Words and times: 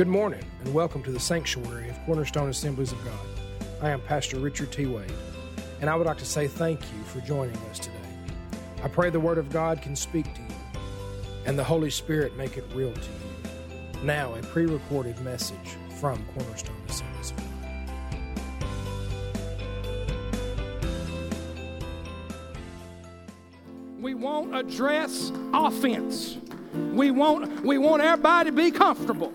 Good 0.00 0.08
morning, 0.08 0.42
and 0.64 0.72
welcome 0.72 1.02
to 1.02 1.12
the 1.12 1.20
sanctuary 1.20 1.90
of 1.90 2.06
Cornerstone 2.06 2.48
Assemblies 2.48 2.90
of 2.90 3.04
God. 3.04 3.18
I 3.82 3.90
am 3.90 4.00
Pastor 4.00 4.38
Richard 4.38 4.72
T. 4.72 4.86
Wade, 4.86 5.12
and 5.82 5.90
I 5.90 5.94
would 5.94 6.06
like 6.06 6.16
to 6.16 6.24
say 6.24 6.48
thank 6.48 6.80
you 6.80 7.04
for 7.04 7.20
joining 7.20 7.54
us 7.70 7.80
today. 7.80 7.98
I 8.82 8.88
pray 8.88 9.10
the 9.10 9.20
Word 9.20 9.36
of 9.36 9.50
God 9.50 9.82
can 9.82 9.94
speak 9.94 10.24
to 10.32 10.40
you, 10.40 10.80
and 11.44 11.58
the 11.58 11.62
Holy 11.62 11.90
Spirit 11.90 12.34
make 12.34 12.56
it 12.56 12.64
real 12.72 12.94
to 12.94 13.00
you. 13.00 14.02
Now, 14.02 14.34
a 14.36 14.42
pre 14.42 14.64
recorded 14.64 15.20
message 15.20 15.76
from 16.00 16.24
Cornerstone 16.34 16.80
Assemblies 16.88 17.32
of 17.32 17.36
God. 17.36 17.46
We 24.00 24.14
won't 24.14 24.56
address 24.56 25.30
offense. 25.52 26.38
We 26.94 27.10
want, 27.10 27.62
we 27.62 27.76
want 27.76 28.02
everybody 28.02 28.48
to 28.48 28.56
be 28.56 28.70
comfortable. 28.70 29.34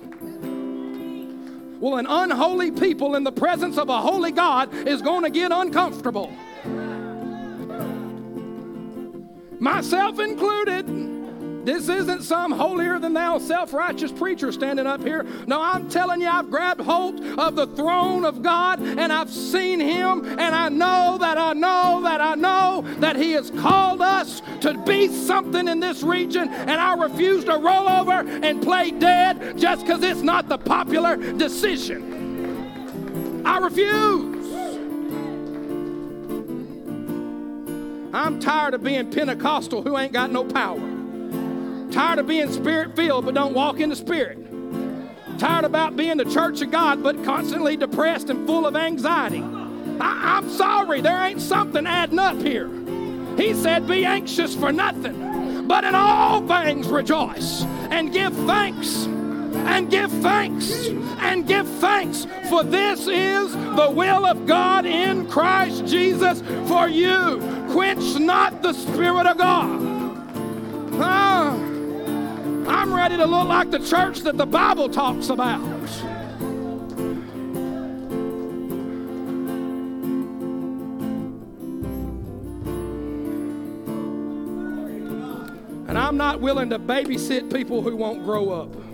Well, 1.85 1.97
an 1.97 2.07
unholy 2.07 2.71
people 2.71 3.13
in 3.13 3.23
the 3.23 3.31
presence 3.31 3.77
of 3.77 3.89
a 3.89 4.01
holy 4.01 4.31
God 4.31 4.73
is 4.73 5.03
going 5.03 5.21
to 5.21 5.29
get 5.29 5.51
uncomfortable. 5.51 6.33
Myself 9.59 10.19
included. 10.19 11.04
This 11.65 11.89
isn't 11.89 12.21
some 12.21 12.51
holier 12.51 12.99
than 12.99 13.13
thou 13.13 13.39
self 13.39 13.73
righteous 13.73 14.11
preacher 14.11 14.51
standing 14.51 14.85
up 14.85 15.01
here. 15.01 15.25
No, 15.47 15.59
I'm 15.59 15.89
telling 15.89 16.21
you, 16.21 16.27
I've 16.27 16.51
grabbed 16.51 16.81
hold 16.81 17.19
of 17.39 17.55
the 17.55 17.65
throne 17.65 18.23
of 18.23 18.43
God 18.43 18.79
and 18.79 19.11
I've 19.11 19.31
seen 19.31 19.79
Him, 19.79 20.25
and 20.25 20.53
I 20.53 20.69
know 20.69 21.17
that 21.19 21.39
I 21.39 21.53
know 21.53 22.01
that 22.03 22.21
I 22.21 22.35
know 22.35 22.85
that 22.99 23.15
He 23.15 23.31
has 23.31 23.49
called 23.49 24.03
us 24.03 24.43
to 24.61 24.77
be 24.85 25.07
something 25.07 25.67
in 25.67 25.79
this 25.79 26.03
region, 26.03 26.49
and 26.49 26.79
I 26.79 26.93
refuse 26.93 27.43
to 27.45 27.57
roll 27.57 27.89
over 27.89 28.13
and 28.13 28.61
play 28.61 28.91
dead 28.91 29.57
just 29.57 29.87
because 29.87 30.03
it's 30.03 30.21
not 30.21 30.47
the 30.47 30.59
popular 30.59 31.15
decision. 31.15 33.41
I 33.43 33.57
refuse. 33.57 34.35
I'm 38.13 38.39
tired 38.39 38.75
of 38.75 38.83
being 38.83 39.09
Pentecostal 39.09 39.81
who 39.81 39.97
ain't 39.97 40.13
got 40.13 40.31
no 40.31 40.43
power. 40.43 40.94
Tired 41.95 42.19
of 42.19 42.27
being 42.27 42.51
spirit 42.51 42.93
filled 42.93 43.23
but 43.23 43.35
don't 43.35 43.53
walk 43.53 43.79
in 43.79 43.89
the 43.89 43.95
spirit. 43.95 44.37
Tired 45.39 45.63
about 45.63 45.95
being 45.95 46.17
the 46.17 46.25
church 46.25 46.61
of 46.61 46.69
God 46.69 47.01
but 47.01 47.23
constantly 47.23 47.77
depressed 47.77 48.29
and 48.29 48.45
full 48.45 48.67
of 48.67 48.75
anxiety. 48.75 49.41
I, 50.01 50.39
am 50.39 50.49
sorry, 50.49 50.99
there 50.99 51.17
ain't 51.25 51.39
something 51.39 51.87
adding 51.87 52.19
up 52.19 52.35
here. 52.41 52.69
He 53.37 53.53
said, 53.53 53.87
Be 53.87 54.03
anxious 54.03 54.53
for 54.53 54.73
nothing, 54.73 55.69
but 55.69 55.85
in 55.85 55.95
all 55.95 56.45
things 56.45 56.89
rejoice 56.89 57.63
and 57.63 58.11
give 58.11 58.33
thanks. 58.39 59.05
And 59.05 59.89
give 59.89 60.11
thanks 60.11 60.89
and 61.19 61.47
give 61.47 61.65
thanks, 61.79 62.27
for 62.49 62.61
this 62.61 63.07
is 63.07 63.53
the 63.53 63.89
will 63.89 64.25
of 64.25 64.45
God 64.45 64.85
in 64.85 65.29
Christ 65.29 65.85
Jesus 65.85 66.41
for 66.67 66.89
you. 66.89 67.39
Quench 67.71 68.19
not 68.19 68.61
the 68.61 68.73
Spirit 68.73 69.27
of 69.27 69.37
God. 69.37 69.79
Ah. 71.01 71.64
I'm 72.67 72.93
ready 72.93 73.17
to 73.17 73.25
look 73.25 73.47
like 73.47 73.71
the 73.71 73.79
church 73.79 74.21
that 74.21 74.37
the 74.37 74.45
Bible 74.45 74.89
talks 74.89 75.29
about. 75.29 75.61
And 85.87 85.97
I'm 85.97 86.17
not 86.17 86.41
willing 86.41 86.69
to 86.71 86.79
babysit 86.79 87.53
people 87.53 87.81
who 87.81 87.95
won't 87.95 88.23
grow 88.23 88.49
up. 88.49 88.84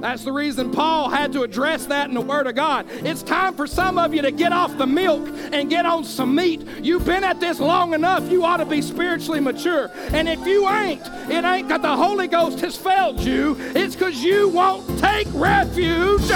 That's 0.00 0.24
the 0.24 0.32
reason 0.32 0.70
Paul 0.70 1.10
had 1.10 1.32
to 1.34 1.42
address 1.42 1.84
that 1.86 2.08
in 2.08 2.14
the 2.14 2.22
Word 2.22 2.46
of 2.46 2.54
God. 2.54 2.86
It's 2.88 3.22
time 3.22 3.54
for 3.54 3.66
some 3.66 3.98
of 3.98 4.14
you 4.14 4.22
to 4.22 4.30
get 4.30 4.52
off 4.52 4.76
the 4.78 4.86
milk 4.86 5.28
and 5.52 5.68
get 5.68 5.84
on 5.84 6.04
some 6.04 6.34
meat. 6.34 6.66
You've 6.82 7.04
been 7.04 7.22
at 7.22 7.38
this 7.38 7.60
long 7.60 7.92
enough, 7.92 8.30
you 8.30 8.44
ought 8.44 8.58
to 8.58 8.64
be 8.64 8.80
spiritually 8.80 9.40
mature. 9.40 9.90
And 10.12 10.28
if 10.28 10.44
you 10.46 10.68
ain't, 10.68 11.06
it 11.30 11.44
ain't 11.44 11.68
that 11.68 11.82
the 11.82 11.94
Holy 11.94 12.28
Ghost 12.28 12.60
has 12.60 12.76
failed 12.76 13.20
you, 13.20 13.56
it's 13.74 13.94
because 13.94 14.24
you 14.24 14.48
won't 14.48 14.98
take 14.98 15.28
refuge. 15.34 16.28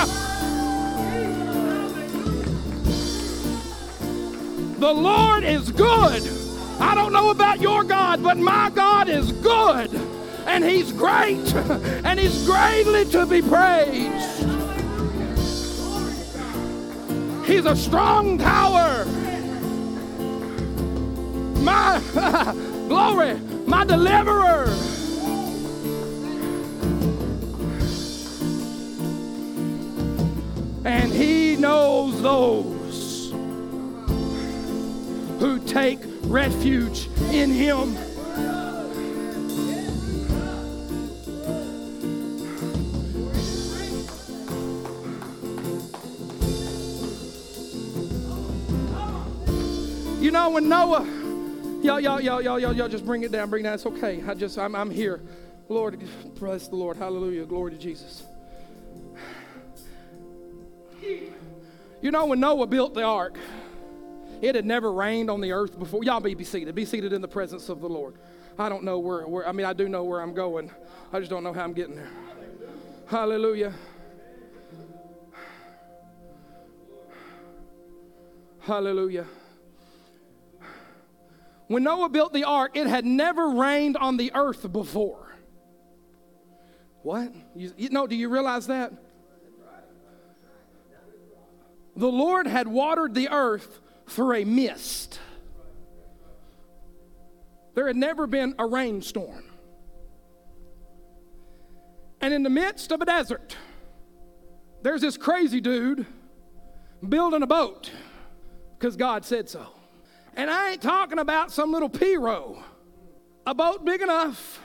The 4.78 4.92
Lord 4.92 5.44
is 5.44 5.70
good. 5.70 6.22
I 6.78 6.94
don't 6.94 7.12
know 7.14 7.30
about 7.30 7.60
your 7.62 7.82
God, 7.84 8.22
but 8.22 8.36
my 8.36 8.68
God 8.70 9.08
is 9.08 9.32
good 9.32 9.90
and 10.46 10.64
He's 10.64 10.92
great, 10.92 11.54
and 12.04 12.18
He's 12.18 12.44
greatly 12.46 13.04
to 13.06 13.26
be 13.26 13.42
praised. 13.42 14.44
He's 17.46 17.66
a 17.66 17.76
strong 17.76 18.38
tower. 18.38 19.04
My 21.60 22.00
glory, 22.88 23.38
my 23.66 23.84
deliverer. 23.84 24.64
And 30.86 31.12
he 31.12 31.56
knows 31.56 32.20
those 32.22 33.30
who 35.38 35.58
take 35.66 36.00
refuge 36.22 37.08
in 37.30 37.50
him. 37.50 37.96
Know 50.44 50.50
when 50.50 50.68
Noah, 50.68 51.04
y'all, 51.82 51.98
y'all, 52.00 52.20
y'all, 52.20 52.42
y'all, 52.42 52.60
y'all, 52.60 52.72
y'all 52.74 52.88
just 52.88 53.06
bring 53.06 53.22
it 53.22 53.32
down, 53.32 53.48
bring 53.48 53.62
it 53.62 53.64
down. 53.64 53.74
It's 53.74 53.86
okay. 53.86 54.22
I 54.26 54.34
just, 54.34 54.58
I'm, 54.58 54.74
I'm 54.74 54.90
here. 54.90 55.22
Lord, 55.70 55.98
bless 56.38 56.68
the 56.68 56.76
Lord. 56.76 56.98
Hallelujah. 56.98 57.46
Glory 57.46 57.70
to 57.70 57.78
Jesus. 57.78 58.24
You 61.00 62.10
know, 62.10 62.26
when 62.26 62.40
Noah 62.40 62.66
built 62.66 62.92
the 62.92 63.02
ark, 63.02 63.38
it 64.42 64.54
had 64.54 64.66
never 64.66 64.92
rained 64.92 65.30
on 65.30 65.40
the 65.40 65.52
earth 65.52 65.78
before. 65.78 66.04
Y'all 66.04 66.20
be, 66.20 66.34
be 66.34 66.44
seated. 66.44 66.74
Be 66.74 66.84
seated 66.84 67.14
in 67.14 67.22
the 67.22 67.28
presence 67.28 67.70
of 67.70 67.80
the 67.80 67.88
Lord. 67.88 68.16
I 68.58 68.68
don't 68.68 68.84
know 68.84 68.98
where, 68.98 69.26
where, 69.26 69.48
I 69.48 69.52
mean, 69.52 69.64
I 69.64 69.72
do 69.72 69.88
know 69.88 70.04
where 70.04 70.20
I'm 70.20 70.34
going. 70.34 70.70
I 71.10 71.20
just 71.20 71.30
don't 71.30 71.42
know 71.42 71.54
how 71.54 71.64
I'm 71.64 71.72
getting 71.72 71.96
there. 71.96 72.10
Hallelujah. 73.06 73.72
Hallelujah. 78.60 79.24
When 81.66 81.82
Noah 81.82 82.08
built 82.08 82.32
the 82.32 82.44
ark, 82.44 82.76
it 82.76 82.86
had 82.86 83.04
never 83.04 83.50
rained 83.50 83.96
on 83.96 84.16
the 84.16 84.32
earth 84.34 84.70
before. 84.70 85.34
What? 87.02 87.32
You, 87.54 87.72
you 87.76 87.88
know, 87.90 88.06
do 88.06 88.16
you 88.16 88.28
realize 88.28 88.66
that? 88.66 88.92
The 91.96 92.08
Lord 92.08 92.46
had 92.46 92.66
watered 92.66 93.14
the 93.14 93.28
earth 93.28 93.80
through 94.08 94.36
a 94.36 94.44
mist. 94.44 95.20
There 97.74 97.86
had 97.86 97.96
never 97.96 98.26
been 98.26 98.54
a 98.58 98.66
rainstorm. 98.66 99.44
And 102.20 102.32
in 102.32 102.42
the 102.42 102.50
midst 102.50 102.90
of 102.90 103.00
a 103.00 103.04
desert, 103.04 103.56
there's 104.82 105.00
this 105.00 105.16
crazy 105.16 105.60
dude 105.60 106.06
building 107.06 107.42
a 107.42 107.46
boat 107.46 107.90
because 108.78 108.96
God 108.96 109.24
said 109.24 109.48
so. 109.48 109.66
And 110.36 110.50
I 110.50 110.72
ain't 110.72 110.82
talking 110.82 111.18
about 111.18 111.52
some 111.52 111.72
little 111.72 111.88
pirogue, 111.88 112.62
a 113.46 113.54
boat 113.54 113.84
big 113.84 114.02
enough 114.02 114.60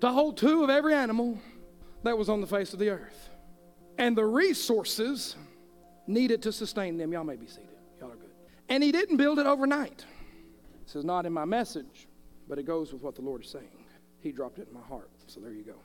to 0.00 0.08
hold 0.10 0.36
two 0.36 0.62
of 0.62 0.70
every 0.70 0.94
animal 0.94 1.38
that 2.04 2.16
was 2.16 2.28
on 2.28 2.40
the 2.40 2.46
face 2.46 2.72
of 2.72 2.78
the 2.78 2.90
earth. 2.90 3.30
And 3.98 4.16
the 4.16 4.24
resources 4.24 5.36
needed 6.06 6.42
to 6.42 6.52
sustain 6.52 6.96
them. 6.96 7.12
Y'all 7.12 7.24
may 7.24 7.36
be 7.36 7.46
seated. 7.46 7.68
Y'all 7.98 8.12
are 8.12 8.16
good. 8.16 8.30
And 8.68 8.82
he 8.82 8.92
didn't 8.92 9.16
build 9.16 9.38
it 9.38 9.46
overnight. 9.46 10.04
This 10.84 10.96
is 10.96 11.04
not 11.04 11.26
in 11.26 11.32
my 11.32 11.44
message, 11.44 12.06
but 12.48 12.58
it 12.58 12.64
goes 12.64 12.92
with 12.92 13.02
what 13.02 13.14
the 13.14 13.22
Lord 13.22 13.42
is 13.42 13.50
saying. 13.50 13.68
He 14.20 14.32
dropped 14.32 14.58
it 14.58 14.68
in 14.68 14.74
my 14.74 14.86
heart. 14.86 15.10
So 15.26 15.40
there 15.40 15.52
you 15.52 15.62
go. 15.62 15.76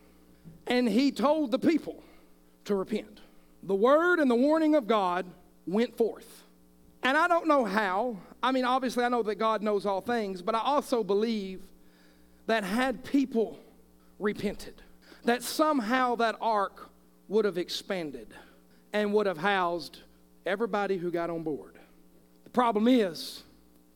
And 0.68 0.88
he 0.88 1.12
told 1.12 1.52
the 1.52 1.60
people 1.60 2.04
to 2.66 2.76
repent. 2.76 3.22
The 3.64 3.76
word 3.76 4.20
and 4.20 4.30
the 4.30 4.36
warning 4.36 4.76
of 4.76 4.88
God 4.88 5.26
went 5.66 5.98
forth. 5.98 6.44
And 7.04 7.18
I 7.18 7.28
don't 7.28 7.48
know 7.48 7.66
how. 7.66 8.18
I 8.42 8.52
mean, 8.52 8.66
obviously, 8.66 9.04
I 9.04 9.10
know 9.10 9.24
that 9.24 9.36
God 9.36 9.62
knows 9.62 9.86
all 9.86 10.02
things, 10.02 10.42
but 10.42 10.56
I 10.56 10.60
also 10.60 11.04
believe 11.04 11.62
that 12.48 12.64
had 12.64 13.04
people 13.04 13.60
repented, 14.18 14.82
that 15.24 15.44
somehow 15.44 16.16
that 16.16 16.36
ark 16.42 16.90
would 17.28 17.46
have 17.46 17.58
expanded 17.58 18.34
and 18.92 19.14
would 19.14 19.28
have 19.28 19.38
housed 19.38 20.00
everybody 20.46 20.98
who 20.98 21.12
got 21.12 21.30
on 21.30 21.44
board. 21.44 21.76
The 22.44 22.50
problem 22.50 22.88
is, 22.88 23.44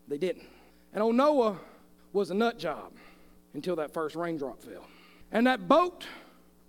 they 0.08 0.18
didn't. 0.18 0.46
And 0.94 1.02
old 1.02 1.16
Noah 1.16 1.58
was 2.14 2.30
a 2.30 2.34
nut 2.36 2.60
job 2.60 2.92
until 3.54 3.76
that 3.78 3.92
first 3.92 4.16
raindrop 4.16 4.62
fell. 4.62 4.86
And 5.32 5.48
that 5.48 5.68
boat 5.68 6.06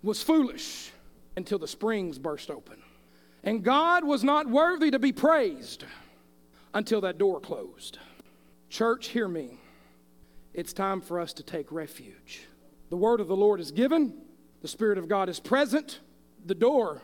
was 0.01 0.23
foolish 0.23 0.91
until 1.37 1.59
the 1.59 1.67
springs 1.67 2.17
burst 2.17 2.49
open. 2.49 2.77
And 3.43 3.63
God 3.63 4.03
was 4.03 4.23
not 4.23 4.49
worthy 4.49 4.89
to 4.89 4.97
be 4.97 5.11
praised 5.11 5.85
until 6.75 7.01
that 7.01 7.17
door 7.17 7.39
closed. 7.39 7.97
Church, 8.69 9.07
hear 9.07 9.27
me. 9.27 9.57
It's 10.53 10.73
time 10.73 11.01
for 11.01 11.19
us 11.19 11.33
to 11.33 11.43
take 11.43 11.71
refuge. 11.71 12.41
The 12.89 12.97
word 12.97 13.21
of 13.21 13.27
the 13.27 13.35
Lord 13.35 13.59
is 13.59 13.71
given, 13.71 14.13
the 14.61 14.67
Spirit 14.67 14.97
of 14.97 15.07
God 15.07 15.29
is 15.29 15.39
present, 15.39 16.01
the 16.45 16.53
door 16.53 17.01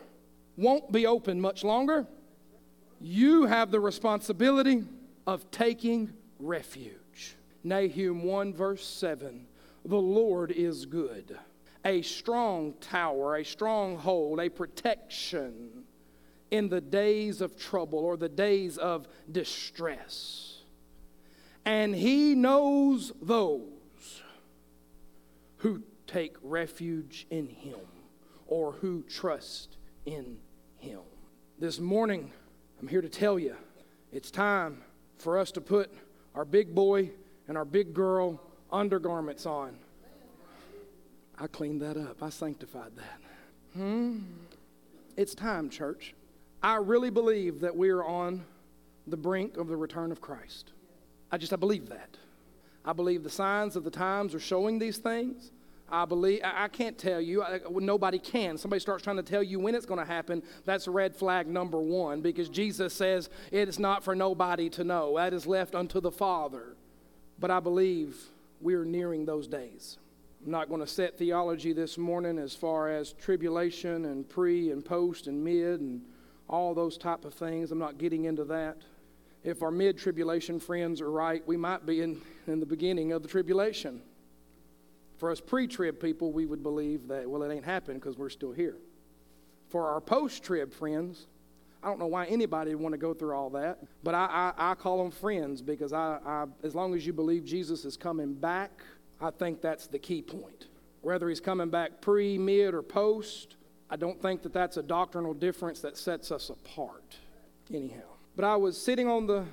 won't 0.56 0.92
be 0.92 1.06
open 1.06 1.40
much 1.40 1.64
longer. 1.64 2.06
You 3.00 3.46
have 3.46 3.70
the 3.70 3.80
responsibility 3.80 4.84
of 5.26 5.50
taking 5.50 6.12
refuge. 6.38 7.36
Nahum 7.64 8.24
1, 8.24 8.54
verse 8.54 8.86
7 8.86 9.46
The 9.86 9.96
Lord 9.96 10.52
is 10.52 10.84
good, 10.84 11.38
a 11.84 12.02
strong 12.02 12.74
tower, 12.80 13.36
a 13.36 13.44
stronghold, 13.44 14.38
a 14.38 14.50
protection 14.50 15.71
in 16.52 16.68
the 16.68 16.82
days 16.82 17.40
of 17.40 17.56
trouble 17.56 17.98
or 17.98 18.18
the 18.18 18.28
days 18.28 18.76
of 18.76 19.08
distress. 19.32 20.58
And 21.64 21.94
he 21.94 22.34
knows 22.34 23.10
those 23.22 24.22
who 25.56 25.82
take 26.06 26.36
refuge 26.42 27.26
in 27.30 27.48
him 27.48 27.80
or 28.46 28.72
who 28.72 29.02
trust 29.04 29.78
in 30.04 30.36
him. 30.76 31.00
This 31.58 31.80
morning, 31.80 32.30
I'm 32.80 32.88
here 32.88 33.00
to 33.00 33.08
tell 33.08 33.38
you 33.38 33.56
it's 34.12 34.30
time 34.30 34.82
for 35.16 35.38
us 35.38 35.52
to 35.52 35.62
put 35.62 35.90
our 36.34 36.44
big 36.44 36.74
boy 36.74 37.12
and 37.48 37.56
our 37.56 37.64
big 37.64 37.94
girl 37.94 38.42
undergarments 38.70 39.46
on. 39.46 39.78
I 41.38 41.46
cleaned 41.46 41.80
that 41.80 41.96
up, 41.96 42.22
I 42.22 42.28
sanctified 42.28 42.92
that. 42.96 43.20
Hmm? 43.72 44.18
It's 45.16 45.34
time, 45.34 45.70
church. 45.70 46.14
I 46.62 46.76
really 46.76 47.10
believe 47.10 47.60
that 47.60 47.76
we 47.76 47.90
are 47.90 48.04
on 48.04 48.44
the 49.06 49.16
brink 49.16 49.56
of 49.56 49.68
the 49.68 49.76
return 49.76 50.12
of 50.12 50.20
Christ. 50.20 50.72
I 51.30 51.38
just 51.38 51.52
I 51.52 51.56
believe 51.56 51.88
that. 51.88 52.16
I 52.84 52.92
believe 52.92 53.22
the 53.22 53.30
signs 53.30 53.76
of 53.76 53.84
the 53.84 53.90
times 53.90 54.34
are 54.34 54.40
showing 54.40 54.78
these 54.78 54.98
things. 54.98 55.50
I 55.88 56.04
believe 56.04 56.40
I, 56.44 56.64
I 56.64 56.68
can't 56.68 56.96
tell 56.96 57.20
you. 57.20 57.42
I, 57.42 57.60
nobody 57.68 58.18
can. 58.18 58.58
Somebody 58.58 58.80
starts 58.80 59.02
trying 59.02 59.16
to 59.16 59.22
tell 59.22 59.42
you 59.42 59.58
when 59.58 59.74
it's 59.74 59.86
going 59.86 60.00
to 60.00 60.06
happen. 60.06 60.42
That's 60.64 60.88
red 60.88 61.14
flag 61.14 61.46
number 61.46 61.80
one 61.80 62.20
because 62.20 62.48
Jesus 62.48 62.94
says 62.94 63.28
it 63.50 63.68
is 63.68 63.78
not 63.78 64.02
for 64.02 64.14
nobody 64.14 64.70
to 64.70 64.84
know. 64.84 65.16
That 65.16 65.34
is 65.34 65.46
left 65.46 65.74
unto 65.74 66.00
the 66.00 66.10
Father. 66.10 66.76
But 67.38 67.50
I 67.50 67.60
believe 67.60 68.16
we 68.60 68.74
are 68.74 68.84
nearing 68.84 69.26
those 69.26 69.48
days. 69.48 69.98
I'm 70.44 70.50
not 70.50 70.68
going 70.68 70.80
to 70.80 70.86
set 70.86 71.18
theology 71.18 71.72
this 71.72 71.98
morning 71.98 72.38
as 72.38 72.54
far 72.54 72.88
as 72.88 73.12
tribulation 73.12 74.06
and 74.06 74.28
pre 74.28 74.70
and 74.70 74.84
post 74.84 75.26
and 75.26 75.42
mid 75.42 75.80
and 75.80 76.02
all 76.52 76.74
those 76.74 76.98
type 76.98 77.24
of 77.24 77.32
things. 77.34 77.72
I'm 77.72 77.78
not 77.78 77.98
getting 77.98 78.26
into 78.26 78.44
that. 78.44 78.76
If 79.42 79.62
our 79.62 79.72
mid 79.72 79.98
tribulation 79.98 80.60
friends 80.60 81.00
are 81.00 81.10
right, 81.10 81.42
we 81.48 81.56
might 81.56 81.84
be 81.84 82.02
in, 82.02 82.20
in 82.46 82.60
the 82.60 82.66
beginning 82.66 83.10
of 83.10 83.22
the 83.22 83.28
tribulation. 83.28 84.02
For 85.16 85.30
us 85.30 85.40
pre 85.40 85.66
trib 85.66 85.98
people, 85.98 86.30
we 86.30 86.46
would 86.46 86.62
believe 86.62 87.08
that, 87.08 87.28
well, 87.28 87.42
it 87.42 87.52
ain't 87.52 87.64
happened 87.64 88.00
because 88.00 88.18
we're 88.18 88.28
still 88.28 88.52
here. 88.52 88.76
For 89.70 89.88
our 89.88 90.00
post 90.00 90.44
trib 90.44 90.72
friends, 90.72 91.26
I 91.82 91.88
don't 91.88 91.98
know 91.98 92.06
why 92.06 92.26
anybody 92.26 92.74
would 92.74 92.82
want 92.82 92.92
to 92.92 92.98
go 92.98 93.14
through 93.14 93.34
all 93.34 93.50
that, 93.50 93.78
but 94.04 94.14
I, 94.14 94.52
I, 94.56 94.72
I 94.72 94.74
call 94.74 94.98
them 94.98 95.10
friends 95.10 95.62
because 95.62 95.92
I, 95.92 96.18
I, 96.24 96.44
as 96.62 96.74
long 96.74 96.94
as 96.94 97.04
you 97.04 97.12
believe 97.12 97.44
Jesus 97.44 97.84
is 97.84 97.96
coming 97.96 98.34
back, 98.34 98.82
I 99.20 99.30
think 99.30 99.62
that's 99.62 99.86
the 99.86 99.98
key 99.98 100.22
point. 100.22 100.66
Whether 101.00 101.28
he's 101.28 101.40
coming 101.40 101.70
back 101.70 102.00
pre, 102.00 102.38
mid, 102.38 102.74
or 102.74 102.82
post, 102.82 103.56
I 103.92 103.96
don't 103.96 104.22
think 104.22 104.40
that 104.44 104.54
that's 104.54 104.78
a 104.78 104.82
doctrinal 104.82 105.34
difference 105.34 105.80
that 105.80 105.98
sets 105.98 106.32
us 106.32 106.48
apart, 106.48 107.18
anyhow. 107.70 108.08
But 108.34 108.46
I 108.46 108.56
was 108.56 108.80
sitting 108.80 109.06
on 109.06 109.26
the 109.26 109.44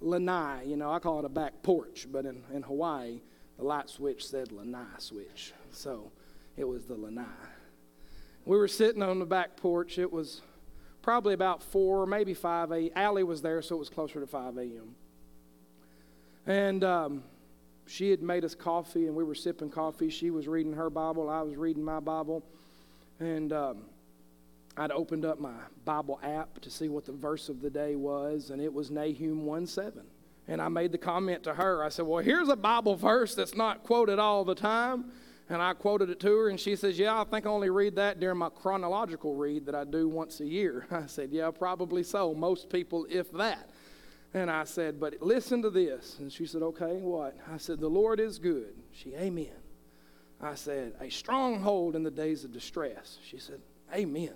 lanai, 0.00 0.62
you 0.64 0.76
know, 0.76 0.92
I 0.92 1.00
call 1.00 1.18
it 1.18 1.24
a 1.24 1.28
back 1.28 1.60
porch, 1.64 2.06
but 2.08 2.24
in, 2.24 2.44
in 2.52 2.62
Hawaii, 2.62 3.20
the 3.56 3.64
light 3.64 3.90
switch 3.90 4.24
said 4.28 4.52
lanai 4.52 4.86
switch. 4.98 5.54
So 5.72 6.12
it 6.56 6.62
was 6.62 6.84
the 6.84 6.94
lanai. 6.94 7.24
We 8.44 8.56
were 8.56 8.68
sitting 8.68 9.02
on 9.02 9.18
the 9.18 9.26
back 9.26 9.56
porch. 9.56 9.98
It 9.98 10.12
was 10.12 10.42
probably 11.02 11.34
about 11.34 11.60
4, 11.60 12.06
maybe 12.06 12.32
5 12.32 12.70
a.m. 12.70 12.90
Allie 12.94 13.24
was 13.24 13.42
there, 13.42 13.60
so 13.60 13.74
it 13.74 13.80
was 13.80 13.90
closer 13.90 14.20
to 14.20 14.26
5 14.28 14.56
a.m. 14.56 14.94
And 16.46 16.84
um, 16.84 17.24
she 17.88 18.10
had 18.10 18.22
made 18.22 18.44
us 18.44 18.54
coffee, 18.54 19.08
and 19.08 19.16
we 19.16 19.24
were 19.24 19.34
sipping 19.34 19.70
coffee. 19.70 20.10
She 20.10 20.30
was 20.30 20.46
reading 20.46 20.74
her 20.74 20.90
Bible, 20.90 21.28
I 21.28 21.42
was 21.42 21.56
reading 21.56 21.82
my 21.82 21.98
Bible. 21.98 22.44
And 23.20 23.52
um, 23.52 23.84
I'd 24.76 24.90
opened 24.90 25.24
up 25.24 25.38
my 25.38 25.54
Bible 25.84 26.18
app 26.22 26.60
to 26.60 26.70
see 26.70 26.88
what 26.88 27.04
the 27.04 27.12
verse 27.12 27.48
of 27.48 27.60
the 27.60 27.70
day 27.70 27.94
was, 27.94 28.50
and 28.50 28.60
it 28.60 28.72
was 28.72 28.90
Nahum 28.90 29.44
1 29.44 29.66
7. 29.66 30.02
And 30.46 30.60
I 30.60 30.68
made 30.68 30.92
the 30.92 30.98
comment 30.98 31.44
to 31.44 31.54
her. 31.54 31.82
I 31.82 31.88
said, 31.88 32.06
Well, 32.06 32.22
here's 32.22 32.48
a 32.48 32.56
Bible 32.56 32.96
verse 32.96 33.34
that's 33.34 33.54
not 33.54 33.82
quoted 33.82 34.18
all 34.18 34.44
the 34.44 34.54
time. 34.54 35.12
And 35.48 35.60
I 35.60 35.74
quoted 35.74 36.08
it 36.08 36.20
to 36.20 36.38
her, 36.38 36.48
and 36.48 36.58
she 36.58 36.74
says, 36.74 36.98
Yeah, 36.98 37.20
I 37.20 37.24
think 37.24 37.46
I 37.46 37.50
only 37.50 37.70
read 37.70 37.96
that 37.96 38.18
during 38.18 38.38
my 38.38 38.48
chronological 38.48 39.34
read 39.34 39.66
that 39.66 39.74
I 39.74 39.84
do 39.84 40.08
once 40.08 40.40
a 40.40 40.46
year. 40.46 40.86
I 40.90 41.06
said, 41.06 41.30
Yeah, 41.30 41.50
probably 41.50 42.02
so. 42.02 42.34
Most 42.34 42.68
people, 42.68 43.06
if 43.08 43.30
that. 43.32 43.70
And 44.32 44.50
I 44.50 44.64
said, 44.64 44.98
But 44.98 45.22
listen 45.22 45.62
to 45.62 45.70
this. 45.70 46.16
And 46.18 46.32
she 46.32 46.46
said, 46.46 46.62
Okay, 46.62 46.96
what? 46.96 47.36
I 47.50 47.58
said, 47.58 47.78
The 47.78 47.88
Lord 47.88 48.20
is 48.20 48.38
good. 48.38 48.74
She, 48.92 49.14
Amen. 49.14 49.63
I 50.44 50.54
said, 50.54 50.94
A 51.00 51.10
stronghold 51.10 51.96
in 51.96 52.02
the 52.02 52.10
days 52.10 52.44
of 52.44 52.52
distress. 52.52 53.18
She 53.24 53.38
said, 53.38 53.60
Amen. 53.94 54.34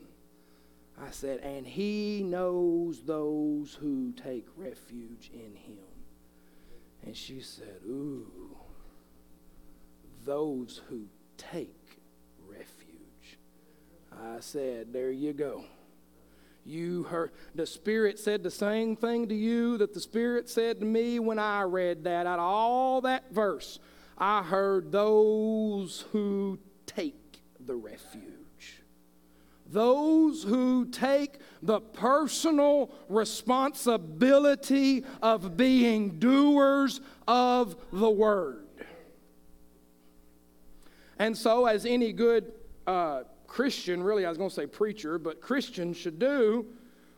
I 1.00 1.10
said, 1.10 1.40
And 1.40 1.66
he 1.66 2.22
knows 2.24 3.02
those 3.02 3.76
who 3.80 4.12
take 4.12 4.46
refuge 4.56 5.30
in 5.32 5.54
him. 5.54 5.78
And 7.04 7.16
she 7.16 7.40
said, 7.40 7.80
Ooh, 7.86 8.56
those 10.24 10.80
who 10.88 11.06
take 11.36 12.00
refuge. 12.46 13.38
I 14.12 14.40
said, 14.40 14.92
There 14.92 15.10
you 15.10 15.32
go. 15.32 15.64
You 16.64 17.04
heard 17.04 17.32
the 17.54 17.64
Spirit 17.64 18.18
said 18.18 18.42
the 18.42 18.50
same 18.50 18.94
thing 18.94 19.28
to 19.28 19.34
you 19.34 19.78
that 19.78 19.94
the 19.94 20.00
Spirit 20.00 20.50
said 20.50 20.80
to 20.80 20.84
me 20.84 21.18
when 21.18 21.38
I 21.38 21.62
read 21.62 22.04
that. 22.04 22.26
Out 22.26 22.38
of 22.38 22.44
all 22.44 23.00
that 23.02 23.32
verse, 23.32 23.78
I 24.18 24.42
heard 24.42 24.90
those 24.90 26.04
who 26.12 26.58
take 26.86 27.40
the 27.64 27.76
refuge. 27.76 28.82
Those 29.70 30.42
who 30.42 30.86
take 30.86 31.38
the 31.62 31.80
personal 31.80 32.90
responsibility 33.08 35.04
of 35.22 35.56
being 35.56 36.18
doers 36.18 37.00
of 37.28 37.76
the 37.92 38.10
word. 38.10 38.66
And 41.18 41.36
so, 41.36 41.66
as 41.66 41.84
any 41.84 42.12
good 42.12 42.52
uh, 42.86 43.22
Christian, 43.46 44.02
really, 44.02 44.24
I 44.24 44.28
was 44.30 44.38
going 44.38 44.50
to 44.50 44.54
say 44.54 44.66
preacher, 44.66 45.18
but 45.18 45.40
Christian 45.40 45.92
should 45.92 46.18
do, 46.18 46.66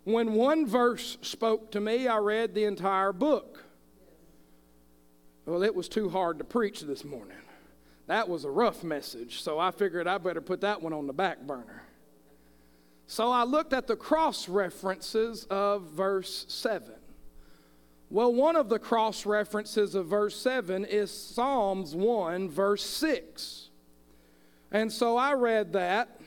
when 0.04 0.32
one 0.32 0.66
verse 0.66 1.18
spoke 1.22 1.70
to 1.72 1.80
me, 1.80 2.08
I 2.08 2.18
read 2.18 2.54
the 2.54 2.64
entire 2.64 3.12
book. 3.12 3.64
Well, 5.50 5.64
it 5.64 5.74
was 5.74 5.88
too 5.88 6.08
hard 6.08 6.38
to 6.38 6.44
preach 6.44 6.82
this 6.82 7.04
morning. 7.04 7.36
That 8.06 8.28
was 8.28 8.44
a 8.44 8.50
rough 8.50 8.84
message, 8.84 9.42
so 9.42 9.58
I 9.58 9.72
figured 9.72 10.06
I 10.06 10.16
better 10.18 10.40
put 10.40 10.60
that 10.60 10.80
one 10.80 10.92
on 10.92 11.08
the 11.08 11.12
back 11.12 11.40
burner. 11.40 11.82
So 13.08 13.32
I 13.32 13.42
looked 13.42 13.72
at 13.72 13.88
the 13.88 13.96
cross 13.96 14.48
references 14.48 15.48
of 15.50 15.82
verse 15.90 16.46
7. 16.46 16.92
Well, 18.10 18.32
one 18.32 18.54
of 18.54 18.68
the 18.68 18.78
cross 18.78 19.26
references 19.26 19.96
of 19.96 20.06
verse 20.06 20.36
7 20.36 20.84
is 20.84 21.10
Psalms 21.10 21.96
1, 21.96 22.48
verse 22.48 22.84
6. 22.84 23.70
And 24.70 24.92
so 24.92 25.16
I 25.16 25.32
read 25.32 25.72
that, 25.72 26.20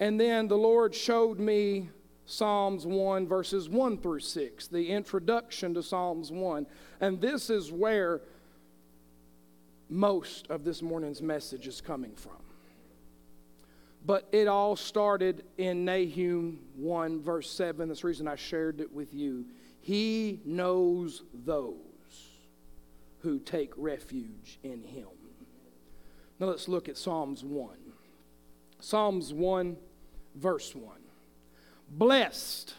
and 0.00 0.18
then 0.18 0.48
the 0.48 0.56
Lord 0.56 0.94
showed 0.94 1.38
me 1.38 1.90
Psalms 2.26 2.84
1, 2.84 3.28
verses 3.28 3.68
1 3.68 3.98
through 3.98 4.20
6, 4.20 4.66
the 4.68 4.90
introduction 4.90 5.72
to 5.74 5.82
Psalms 5.82 6.32
1. 6.32 6.66
And 7.00 7.20
this 7.20 7.50
is 7.50 7.70
where 7.70 8.20
most 9.88 10.48
of 10.48 10.64
this 10.64 10.82
morning's 10.82 11.22
message 11.22 11.68
is 11.68 11.80
coming 11.80 12.14
from. 12.16 12.32
But 14.04 14.28
it 14.32 14.48
all 14.48 14.74
started 14.76 15.44
in 15.56 15.84
Nahum 15.84 16.58
1, 16.76 17.22
verse 17.22 17.50
7. 17.50 17.88
That's 17.88 18.00
the 18.00 18.08
reason 18.08 18.28
I 18.28 18.36
shared 18.36 18.80
it 18.80 18.92
with 18.92 19.14
you. 19.14 19.46
He 19.80 20.40
knows 20.44 21.22
those 21.32 21.76
who 23.20 23.38
take 23.38 23.72
refuge 23.76 24.58
in 24.64 24.82
him. 24.82 25.06
Now 26.38 26.46
let's 26.46 26.68
look 26.68 26.88
at 26.88 26.96
Psalms 26.96 27.44
1. 27.44 27.70
Psalms 28.80 29.32
1, 29.32 29.76
verse 30.34 30.74
1. 30.74 31.05
Blessed 31.88 32.74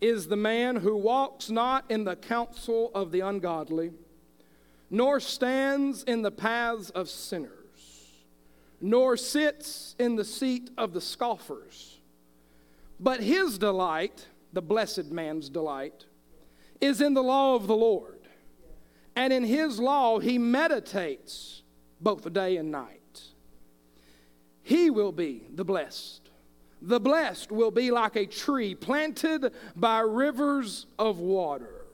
is 0.00 0.28
the 0.28 0.36
man 0.36 0.76
who 0.76 0.96
walks 0.96 1.50
not 1.50 1.84
in 1.88 2.04
the 2.04 2.16
counsel 2.16 2.90
of 2.94 3.10
the 3.10 3.20
ungodly, 3.20 3.92
nor 4.90 5.20
stands 5.20 6.02
in 6.04 6.22
the 6.22 6.30
paths 6.30 6.90
of 6.90 7.08
sinners, 7.08 7.52
nor 8.80 9.16
sits 9.16 9.94
in 9.98 10.16
the 10.16 10.24
seat 10.24 10.70
of 10.78 10.92
the 10.92 11.00
scoffers. 11.00 11.98
But 13.00 13.20
his 13.20 13.58
delight, 13.58 14.26
the 14.52 14.62
blessed 14.62 15.10
man's 15.10 15.48
delight, 15.48 16.06
is 16.80 17.00
in 17.00 17.14
the 17.14 17.22
law 17.22 17.54
of 17.54 17.66
the 17.66 17.76
Lord. 17.76 18.14
And 19.16 19.32
in 19.32 19.44
his 19.44 19.80
law 19.80 20.18
he 20.20 20.38
meditates 20.38 21.62
both 22.00 22.32
day 22.32 22.56
and 22.56 22.70
night. 22.70 23.22
He 24.62 24.90
will 24.90 25.12
be 25.12 25.44
the 25.52 25.64
blessed. 25.64 26.27
The 26.80 27.00
blessed 27.00 27.50
will 27.50 27.70
be 27.70 27.90
like 27.90 28.16
a 28.16 28.26
tree 28.26 28.74
planted 28.74 29.52
by 29.74 30.00
rivers 30.00 30.86
of 30.98 31.18
water 31.18 31.86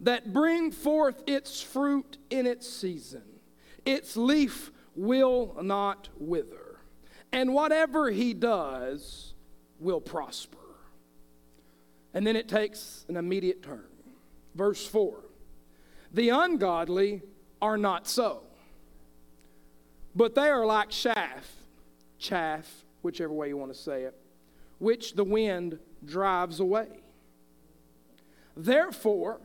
that 0.00 0.32
bring 0.32 0.70
forth 0.70 1.22
its 1.26 1.60
fruit 1.60 2.18
in 2.30 2.46
its 2.46 2.68
season. 2.68 3.22
Its 3.84 4.16
leaf 4.16 4.72
will 4.94 5.56
not 5.62 6.08
wither, 6.18 6.80
and 7.32 7.52
whatever 7.52 8.10
he 8.10 8.34
does 8.34 9.34
will 9.78 10.00
prosper. 10.00 10.58
And 12.14 12.26
then 12.26 12.36
it 12.36 12.48
takes 12.48 13.04
an 13.08 13.16
immediate 13.16 13.62
turn. 13.62 13.84
Verse 14.54 14.86
4 14.86 15.22
The 16.12 16.30
ungodly 16.30 17.22
are 17.60 17.76
not 17.76 18.08
so, 18.08 18.42
but 20.14 20.34
they 20.34 20.48
are 20.48 20.64
like 20.64 20.88
chaff, 20.88 21.56
chaff, 22.18 22.85
whichever 23.06 23.32
way 23.32 23.48
you 23.48 23.56
want 23.56 23.72
to 23.72 23.78
say 23.78 24.02
it, 24.02 24.14
which 24.78 25.14
the 25.14 25.24
wind 25.24 25.78
drives 26.04 26.60
away. 26.60 26.88
Therefore, 28.56 29.40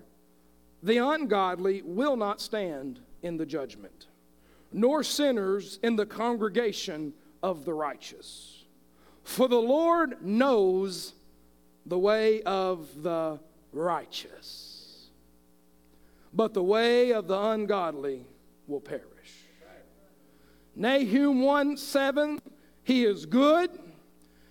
the 0.84 0.98
ungodly 0.98 1.82
will 1.82 2.18
not 2.18 2.42
stand 2.42 3.00
in 3.22 3.38
the 3.38 3.46
judgment 3.46 4.08
nor 4.72 5.04
sinners 5.04 5.80
in 5.84 5.96
the 5.96 6.06
congregation 6.06 7.14
of 7.44 7.66
the 7.66 7.74
righteous. 7.74 8.66
For 9.24 9.48
the 9.48 9.62
Lord 9.62 10.24
knows 10.24 11.14
the 11.86 12.00
way 12.00 12.42
of 12.44 13.04
the 13.04 13.40
righteous, 13.74 15.10
but 16.34 16.54
the 16.54 16.64
way 16.64 17.12
of 17.12 17.28
the 17.28 17.40
ungodly 17.40 18.26
will 18.68 18.82
perish. 18.82 19.06
Nahum 20.76 21.42
1 21.42 21.78
7, 21.78 22.40
he 22.84 23.06
is 23.06 23.26
good, 23.26 23.70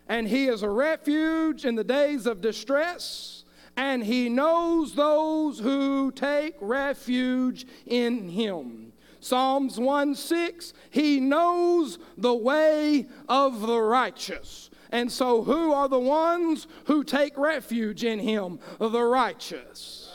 and 0.08 0.26
he 0.28 0.48
is 0.48 0.62
a 0.62 0.68
refuge 0.68 1.64
in 1.64 1.74
the 1.74 1.84
days 1.84 2.26
of 2.26 2.40
distress, 2.40 3.44
and 3.76 4.02
he 4.02 4.28
knows 4.28 4.94
those 4.94 5.58
who 5.58 6.12
take 6.12 6.54
refuge 6.60 7.66
in 7.86 8.28
him. 8.28 8.92
Psalms 9.20 9.78
1 9.78 10.14
6, 10.14 10.72
he 10.90 11.20
knows 11.20 11.98
the 12.16 12.34
way 12.34 13.06
of 13.28 13.60
the 13.60 13.78
righteous. 13.78 14.70
And 14.92 15.10
so, 15.12 15.42
who 15.42 15.72
are 15.72 15.88
the 15.88 16.00
ones 16.00 16.66
who 16.86 17.04
take 17.04 17.38
refuge 17.38 18.02
in 18.02 18.18
him? 18.18 18.58
The 18.78 19.02
righteous. 19.02 20.10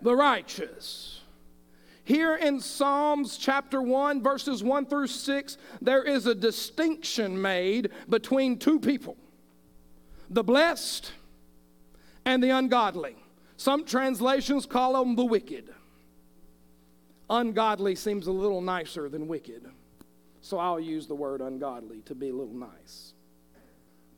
The 0.00 0.14
righteous. 0.14 1.11
Here 2.04 2.34
in 2.34 2.60
Psalms 2.60 3.36
chapter 3.36 3.80
1, 3.80 4.22
verses 4.22 4.62
1 4.62 4.86
through 4.86 5.06
6, 5.06 5.56
there 5.80 6.02
is 6.02 6.26
a 6.26 6.34
distinction 6.34 7.40
made 7.40 7.90
between 8.08 8.58
two 8.58 8.80
people 8.80 9.16
the 10.28 10.42
blessed 10.42 11.12
and 12.24 12.42
the 12.42 12.50
ungodly. 12.50 13.16
Some 13.56 13.84
translations 13.84 14.64
call 14.64 14.94
them 14.94 15.14
the 15.14 15.24
wicked. 15.24 15.72
Ungodly 17.28 17.94
seems 17.94 18.26
a 18.26 18.32
little 18.32 18.62
nicer 18.62 19.08
than 19.08 19.28
wicked. 19.28 19.66
So 20.40 20.58
I'll 20.58 20.80
use 20.80 21.06
the 21.06 21.14
word 21.14 21.40
ungodly 21.40 22.00
to 22.06 22.14
be 22.14 22.30
a 22.30 22.34
little 22.34 22.54
nice. 22.54 23.12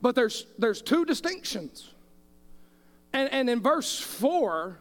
But 0.01 0.15
there's, 0.15 0.47
there's 0.57 0.81
two 0.81 1.05
distinctions. 1.05 1.91
And, 3.13 3.31
and 3.31 3.49
in 3.49 3.61
verse 3.61 3.99
4, 3.99 4.79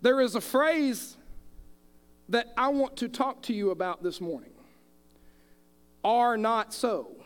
there 0.00 0.20
is 0.20 0.34
a 0.34 0.40
phrase 0.40 1.16
that 2.28 2.52
I 2.56 2.68
want 2.68 2.96
to 2.98 3.08
talk 3.08 3.42
to 3.42 3.52
you 3.52 3.70
about 3.70 4.02
this 4.02 4.20
morning 4.20 4.50
are 6.02 6.36
not 6.36 6.72
so. 6.72 7.16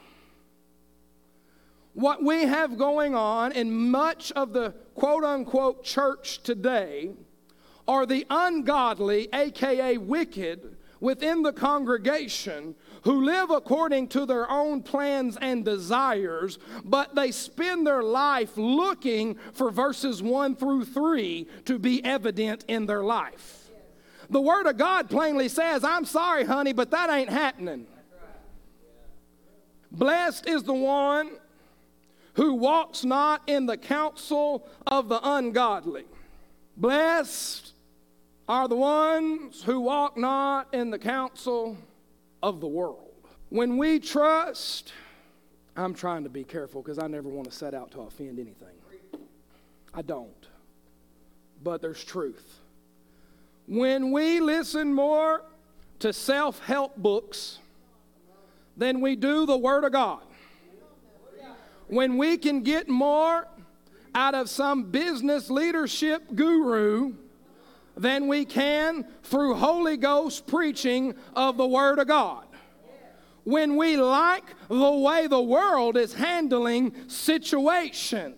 What 1.94 2.22
we 2.22 2.42
have 2.42 2.78
going 2.78 3.14
on 3.14 3.52
in 3.52 3.90
much 3.90 4.30
of 4.32 4.52
the 4.52 4.70
quote 4.94 5.24
unquote 5.24 5.84
church 5.84 6.42
today 6.42 7.10
are 7.88 8.06
the 8.06 8.26
ungodly, 8.30 9.28
aka 9.32 9.98
wicked, 9.98 10.76
within 11.00 11.42
the 11.42 11.52
congregation 11.52 12.74
who 13.02 13.24
live 13.24 13.50
according 13.50 14.08
to 14.08 14.26
their 14.26 14.50
own 14.50 14.82
plans 14.82 15.36
and 15.40 15.64
desires, 15.64 16.58
but 16.84 17.14
they 17.14 17.30
spend 17.30 17.86
their 17.86 18.02
life 18.02 18.56
looking 18.56 19.36
for 19.52 19.70
verses 19.70 20.22
1 20.22 20.56
through 20.56 20.84
3 20.84 21.46
to 21.64 21.78
be 21.78 22.04
evident 22.04 22.64
in 22.68 22.86
their 22.86 23.02
life. 23.02 23.57
The 24.30 24.40
Word 24.40 24.66
of 24.66 24.76
God 24.76 25.08
plainly 25.08 25.48
says, 25.48 25.84
I'm 25.84 26.04
sorry, 26.04 26.44
honey, 26.44 26.72
but 26.72 26.90
that 26.90 27.10
ain't 27.10 27.30
happening. 27.30 27.86
Blessed 29.90 30.46
is 30.46 30.62
the 30.64 30.74
one 30.74 31.30
who 32.34 32.54
walks 32.54 33.04
not 33.04 33.42
in 33.46 33.66
the 33.66 33.76
counsel 33.76 34.68
of 34.86 35.08
the 35.08 35.18
ungodly. 35.22 36.04
Blessed 36.76 37.72
are 38.48 38.68
the 38.68 38.76
ones 38.76 39.62
who 39.62 39.80
walk 39.80 40.16
not 40.16 40.72
in 40.72 40.90
the 40.90 40.98
counsel 40.98 41.76
of 42.42 42.60
the 42.60 42.68
world. 42.68 43.10
When 43.48 43.76
we 43.78 43.98
trust, 43.98 44.92
I'm 45.76 45.94
trying 45.94 46.24
to 46.24 46.30
be 46.30 46.44
careful 46.44 46.82
because 46.82 46.98
I 46.98 47.06
never 47.06 47.28
want 47.28 47.50
to 47.50 47.56
set 47.56 47.74
out 47.74 47.90
to 47.92 48.02
offend 48.02 48.38
anything. 48.38 48.68
I 49.94 50.02
don't. 50.02 50.46
But 51.62 51.80
there's 51.82 52.04
truth. 52.04 52.60
When 53.68 54.12
we 54.12 54.40
listen 54.40 54.94
more 54.94 55.42
to 55.98 56.14
self 56.14 56.58
help 56.60 56.96
books 56.96 57.58
than 58.78 59.02
we 59.02 59.14
do 59.14 59.44
the 59.44 59.58
Word 59.58 59.84
of 59.84 59.92
God, 59.92 60.22
when 61.86 62.16
we 62.16 62.38
can 62.38 62.62
get 62.62 62.88
more 62.88 63.46
out 64.14 64.34
of 64.34 64.48
some 64.48 64.84
business 64.84 65.50
leadership 65.50 66.34
guru 66.34 67.12
than 67.94 68.26
we 68.26 68.46
can 68.46 69.04
through 69.22 69.54
Holy 69.54 69.98
Ghost 69.98 70.46
preaching 70.46 71.14
of 71.36 71.58
the 71.58 71.66
Word 71.66 71.98
of 71.98 72.08
God. 72.08 72.44
When 73.44 73.76
we 73.76 73.98
like 73.98 74.44
the 74.68 74.92
way 74.92 75.26
the 75.26 75.42
world 75.42 75.98
is 75.98 76.14
handling 76.14 76.94
situations 77.06 78.36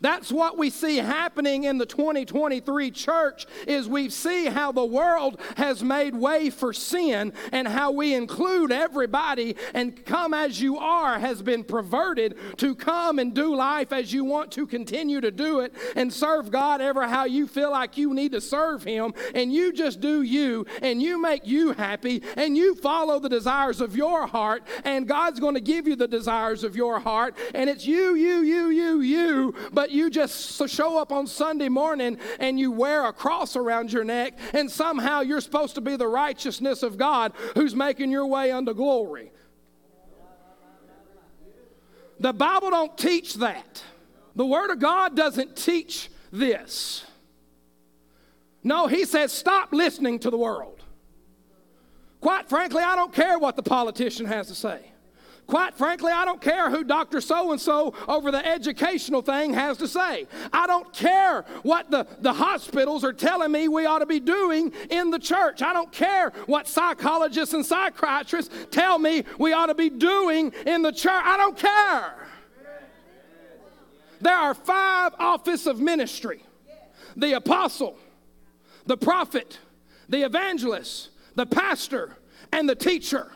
that's 0.00 0.32
what 0.32 0.56
we 0.56 0.70
see 0.70 0.96
happening 0.96 1.64
in 1.64 1.78
the 1.78 1.86
2023 1.86 2.90
church 2.90 3.46
is 3.66 3.88
we 3.88 4.08
see 4.08 4.46
how 4.46 4.72
the 4.72 4.84
world 4.84 5.40
has 5.56 5.82
made 5.82 6.14
way 6.14 6.50
for 6.50 6.72
sin 6.72 7.32
and 7.52 7.68
how 7.68 7.90
we 7.90 8.14
include 8.14 8.72
everybody 8.72 9.56
and 9.74 10.04
come 10.04 10.32
as 10.34 10.60
you 10.60 10.78
are 10.78 11.18
has 11.18 11.42
been 11.42 11.64
perverted 11.64 12.36
to 12.56 12.74
come 12.74 13.18
and 13.18 13.34
do 13.34 13.54
life 13.54 13.92
as 13.92 14.12
you 14.12 14.24
want 14.24 14.50
to 14.52 14.66
continue 14.66 15.20
to 15.20 15.30
do 15.30 15.60
it 15.60 15.74
and 15.96 16.12
serve 16.12 16.50
God 16.50 16.80
ever 16.80 17.06
how 17.06 17.24
you 17.24 17.46
feel 17.46 17.70
like 17.70 17.96
you 17.96 18.14
need 18.14 18.32
to 18.32 18.40
serve 18.40 18.82
him. 18.84 19.12
And 19.34 19.52
you 19.52 19.72
just 19.72 20.00
do 20.00 20.22
you 20.22 20.66
and 20.82 21.02
you 21.02 21.20
make 21.20 21.46
you 21.46 21.72
happy 21.72 22.22
and 22.36 22.56
you 22.56 22.74
follow 22.74 23.18
the 23.18 23.28
desires 23.28 23.80
of 23.80 23.96
your 23.96 24.26
heart. 24.26 24.66
And 24.84 25.06
God's 25.06 25.40
going 25.40 25.54
to 25.54 25.60
give 25.60 25.86
you 25.86 25.96
the 25.96 26.08
desires 26.08 26.64
of 26.64 26.76
your 26.76 27.00
heart. 27.00 27.36
And 27.54 27.68
it's 27.68 27.86
you 27.86 28.14
you 28.14 28.42
you 28.42 28.70
you 28.70 29.00
you 29.00 29.54
but 29.72 29.89
you 29.90 30.10
just 30.10 30.68
show 30.68 30.98
up 30.98 31.12
on 31.12 31.26
Sunday 31.26 31.68
morning 31.68 32.18
and 32.38 32.58
you 32.58 32.70
wear 32.70 33.06
a 33.06 33.12
cross 33.12 33.56
around 33.56 33.92
your 33.92 34.04
neck 34.04 34.38
and 34.52 34.70
somehow 34.70 35.20
you're 35.20 35.40
supposed 35.40 35.74
to 35.74 35.80
be 35.80 35.96
the 35.96 36.08
righteousness 36.08 36.82
of 36.82 36.96
God 36.96 37.32
who's 37.54 37.74
making 37.74 38.10
your 38.10 38.26
way 38.26 38.52
unto 38.52 38.74
glory. 38.74 39.32
The 42.18 42.32
Bible 42.32 42.70
don't 42.70 42.96
teach 42.98 43.34
that. 43.36 43.82
The 44.36 44.46
Word 44.46 44.70
of 44.70 44.78
God 44.78 45.16
doesn't 45.16 45.56
teach 45.56 46.10
this. 46.30 47.04
No, 48.62 48.86
he 48.86 49.04
says 49.04 49.32
stop 49.32 49.72
listening 49.72 50.18
to 50.20 50.30
the 50.30 50.36
world. 50.36 50.82
Quite 52.20 52.48
frankly, 52.48 52.82
I 52.82 52.94
don't 52.96 53.12
care 53.12 53.38
what 53.38 53.56
the 53.56 53.62
politician 53.62 54.26
has 54.26 54.48
to 54.48 54.54
say. 54.54 54.89
Quite 55.50 55.74
frankly, 55.74 56.12
I 56.12 56.24
don't 56.24 56.40
care 56.40 56.70
who 56.70 56.84
Dr. 56.84 57.20
So 57.20 57.50
and 57.50 57.60
so 57.60 57.92
over 58.06 58.30
the 58.30 58.46
educational 58.46 59.20
thing 59.20 59.52
has 59.52 59.78
to 59.78 59.88
say. 59.88 60.28
I 60.52 60.68
don't 60.68 60.92
care 60.92 61.42
what 61.64 61.90
the, 61.90 62.06
the 62.20 62.32
hospitals 62.32 63.02
are 63.02 63.12
telling 63.12 63.50
me 63.50 63.66
we 63.66 63.84
ought 63.84 63.98
to 63.98 64.06
be 64.06 64.20
doing 64.20 64.72
in 64.90 65.10
the 65.10 65.18
church. 65.18 65.60
I 65.60 65.72
don't 65.72 65.90
care 65.90 66.30
what 66.46 66.68
psychologists 66.68 67.52
and 67.52 67.66
psychiatrists 67.66 68.54
tell 68.70 69.00
me 69.00 69.24
we 69.40 69.52
ought 69.52 69.66
to 69.66 69.74
be 69.74 69.90
doing 69.90 70.52
in 70.66 70.82
the 70.82 70.92
church. 70.92 71.24
I 71.24 71.36
don't 71.36 71.56
care. 71.56 72.14
There 74.20 74.36
are 74.36 74.54
five 74.54 75.14
office 75.18 75.66
of 75.66 75.80
ministry 75.80 76.44
the 77.16 77.32
apostle, 77.32 77.98
the 78.86 78.96
prophet, 78.96 79.58
the 80.08 80.24
evangelist, 80.24 81.08
the 81.34 81.44
pastor, 81.44 82.16
and 82.52 82.68
the 82.68 82.76
teacher. 82.76 83.32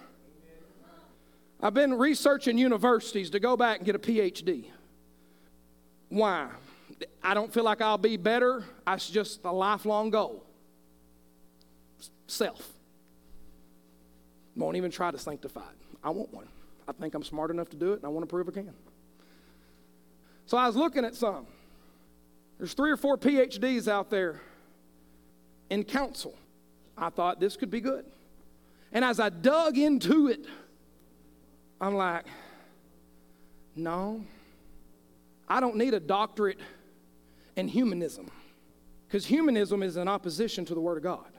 I've 1.65 1.73
been 1.73 1.95
researching 1.95 2.59
universities 2.59 3.31
to 3.31 3.41
go 3.41 3.57
back 3.57 3.79
and 3.79 3.87
get 3.87 3.95
a 3.95 3.99
PhD. 3.99 4.67
Why? 6.11 6.51
I 7.23 7.33
don't 7.33 7.51
feel 7.51 7.65
like 7.65 7.81
I'll 7.81 7.97
be 7.97 8.19
better. 8.19 8.65
It's 8.87 9.09
just 9.09 9.43
a 9.47 9.51
lifelong 9.51 10.11
goal. 10.11 10.45
Self. 12.27 12.71
Won't 14.55 14.77
even 14.77 14.91
try 14.91 15.11
to 15.11 15.17
sanctify 15.17 15.63
it. 15.63 15.97
I 16.05 16.11
want 16.11 16.35
one. 16.35 16.47
I 16.87 16.93
think 16.93 17.15
I'm 17.15 17.25
smart 17.25 17.51
enough 17.51 17.71
to 17.71 17.77
do 17.77 17.95
it, 17.95 17.97
and 17.97 18.05
I 18.05 18.09
want 18.09 18.25
to 18.25 18.31
prove 18.31 18.47
I 18.47 18.53
can. 18.53 18.75
So 20.45 20.59
I 20.59 20.67
was 20.67 20.77
looking 20.77 21.03
at 21.03 21.15
some. 21.15 21.47
There's 22.59 22.75
three 22.75 22.91
or 22.91 22.99
four 22.99 23.17
PhDs 23.17 23.89
out 23.89 24.11
there 24.11 24.43
in 25.71 25.83
counsel. 25.83 26.35
I 26.99 27.09
thought 27.09 27.41
this 27.41 27.57
could 27.57 27.71
be 27.71 27.81
good. 27.81 28.05
And 28.93 29.03
as 29.03 29.19
I 29.19 29.31
dug 29.31 29.79
into 29.79 30.29
it, 30.29 30.45
I'm 31.81 31.95
like, 31.95 32.25
no, 33.77 34.25
I 35.49 35.61
don't 35.61 35.77
need 35.77 35.95
a 35.95 36.01
doctorate 36.01 36.59
in 37.57 37.69
humanism 37.69 38.31
because 39.07 39.27
humanism 39.27 39.83
is 39.83 39.97
in 39.97 40.09
opposition 40.09 40.65
to 40.67 40.75
the 40.75 40.81
Word 40.81 40.97
of 40.97 41.03
God. 41.03 41.31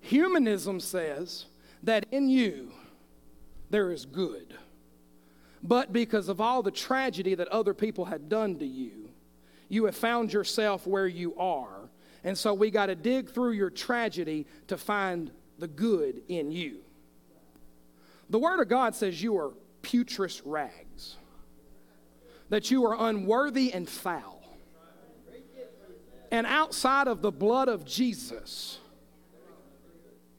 Humanism 0.00 0.80
says 0.80 1.46
that 1.82 2.06
in 2.10 2.28
you 2.28 2.72
there 3.70 3.92
is 3.92 4.06
good, 4.06 4.54
but 5.62 5.92
because 5.92 6.28
of 6.28 6.40
all 6.40 6.62
the 6.62 6.70
tragedy 6.70 7.34
that 7.34 7.48
other 7.48 7.74
people 7.74 8.06
had 8.06 8.28
done 8.28 8.58
to 8.58 8.66
you, 8.66 9.10
you 9.68 9.84
have 9.84 9.96
found 9.96 10.32
yourself 10.32 10.86
where 10.86 11.06
you 11.06 11.36
are. 11.36 11.90
And 12.24 12.36
so 12.36 12.52
we 12.52 12.70
got 12.70 12.86
to 12.86 12.94
dig 12.94 13.30
through 13.30 13.52
your 13.52 13.70
tragedy 13.70 14.46
to 14.66 14.76
find 14.76 15.30
the 15.58 15.68
good 15.68 16.22
in 16.28 16.50
you. 16.50 16.78
The 18.30 18.38
Word 18.38 18.60
of 18.60 18.68
God 18.68 18.94
says 18.94 19.20
you 19.22 19.36
are 19.36 19.50
putrid 19.82 20.40
rags, 20.44 21.16
that 22.48 22.70
you 22.70 22.86
are 22.86 22.96
unworthy 23.08 23.72
and 23.72 23.88
foul. 23.88 24.40
And 26.30 26.46
outside 26.46 27.08
of 27.08 27.22
the 27.22 27.32
blood 27.32 27.68
of 27.68 27.84
Jesus, 27.84 28.78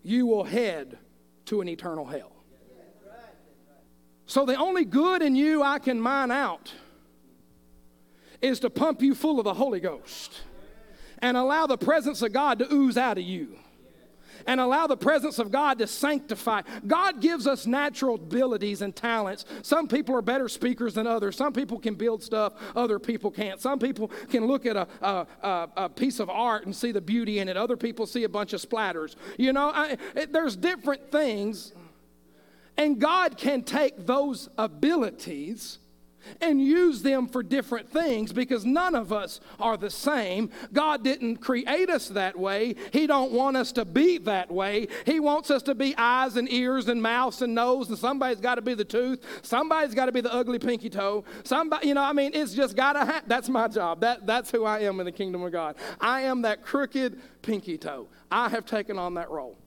you 0.03 0.25
will 0.25 0.45
head 0.45 0.97
to 1.45 1.59
an 1.59 1.67
eternal 1.67 2.05
hell. 2.05 2.31
So 4.25 4.45
the 4.45 4.55
only 4.55 4.85
good 4.85 5.21
in 5.21 5.35
you 5.35 5.61
I 5.61 5.77
can 5.79 5.99
mine 5.99 6.31
out 6.31 6.73
is 8.41 8.61
to 8.61 8.69
pump 8.69 9.01
you 9.01 9.13
full 9.13 9.37
of 9.37 9.43
the 9.43 9.53
Holy 9.53 9.81
Ghost 9.81 10.39
and 11.19 11.35
allow 11.35 11.67
the 11.67 11.77
presence 11.77 12.21
of 12.21 12.31
God 12.31 12.59
to 12.59 12.73
ooze 12.73 12.97
out 12.97 13.17
of 13.17 13.25
you 13.25 13.57
and 14.47 14.59
allow 14.59 14.87
the 14.87 14.97
presence 14.97 15.39
of 15.39 15.51
God 15.51 15.79
to 15.79 15.87
sanctify. 15.87 16.61
God 16.85 17.21
gives 17.21 17.47
us 17.47 17.65
natural 17.65 18.15
abilities 18.15 18.81
and 18.81 18.95
talents. 18.95 19.45
Some 19.61 19.87
people 19.87 20.15
are 20.15 20.21
better 20.21 20.49
speakers 20.49 20.93
than 20.93 21.07
others. 21.07 21.35
Some 21.35 21.53
people 21.53 21.79
can 21.79 21.95
build 21.95 22.23
stuff 22.23 22.53
other 22.75 22.99
people 22.99 23.31
can't. 23.31 23.59
Some 23.59 23.79
people 23.79 24.09
can 24.29 24.45
look 24.45 24.65
at 24.65 24.75
a, 24.75 24.87
a, 25.01 25.27
a, 25.41 25.69
a 25.77 25.89
piece 25.89 26.19
of 26.19 26.29
art 26.29 26.65
and 26.65 26.75
see 26.75 26.91
the 26.91 27.01
beauty 27.01 27.39
in 27.39 27.49
it. 27.49 27.57
Other 27.57 27.77
people 27.77 28.05
see 28.05 28.23
a 28.23 28.29
bunch 28.29 28.53
of 28.53 28.61
splatters. 28.61 29.15
You 29.37 29.53
know, 29.53 29.71
I, 29.73 29.97
it, 30.15 30.33
there's 30.33 30.55
different 30.55 31.11
things. 31.11 31.73
And 32.77 32.99
God 32.99 33.37
can 33.37 33.63
take 33.63 34.05
those 34.05 34.49
abilities 34.57 35.79
and 36.39 36.61
use 36.61 37.01
them 37.01 37.27
for 37.27 37.43
different 37.43 37.89
things 37.89 38.33
because 38.33 38.65
none 38.65 38.95
of 38.95 39.11
us 39.11 39.39
are 39.59 39.77
the 39.77 39.89
same. 39.89 40.49
God 40.73 41.03
didn't 41.03 41.37
create 41.37 41.89
us 41.89 42.09
that 42.09 42.37
way. 42.37 42.75
He 42.91 43.07
don't 43.07 43.31
want 43.31 43.57
us 43.57 43.71
to 43.73 43.85
be 43.85 44.17
that 44.19 44.51
way. 44.51 44.87
He 45.05 45.19
wants 45.19 45.51
us 45.51 45.61
to 45.63 45.75
be 45.75 45.95
eyes 45.97 46.37
and 46.37 46.51
ears 46.51 46.87
and 46.87 47.01
mouths 47.01 47.41
and 47.41 47.55
nose 47.55 47.89
and 47.89 47.97
somebody's 47.97 48.41
got 48.41 48.55
to 48.55 48.61
be 48.61 48.73
the 48.73 48.85
tooth. 48.85 49.23
Somebody's 49.41 49.93
got 49.93 50.05
to 50.05 50.11
be 50.11 50.21
the 50.21 50.33
ugly 50.33 50.59
pinky 50.59 50.89
toe. 50.89 51.23
Somebody, 51.43 51.87
you 51.87 51.93
know, 51.93 52.03
I 52.03 52.13
mean, 52.13 52.31
it's 52.33 52.53
just 52.53 52.75
got 52.75 52.93
to 52.93 53.05
happen. 53.05 53.27
That's 53.27 53.49
my 53.49 53.67
job. 53.67 54.01
That, 54.01 54.25
that's 54.25 54.51
who 54.51 54.65
I 54.65 54.79
am 54.79 54.99
in 54.99 55.05
the 55.05 55.11
kingdom 55.11 55.43
of 55.43 55.51
God. 55.51 55.75
I 55.99 56.21
am 56.21 56.41
that 56.43 56.63
crooked 56.63 57.19
pinky 57.41 57.77
toe. 57.77 58.07
I 58.31 58.49
have 58.49 58.65
taken 58.65 58.97
on 58.97 59.15
that 59.15 59.29
role. 59.29 59.57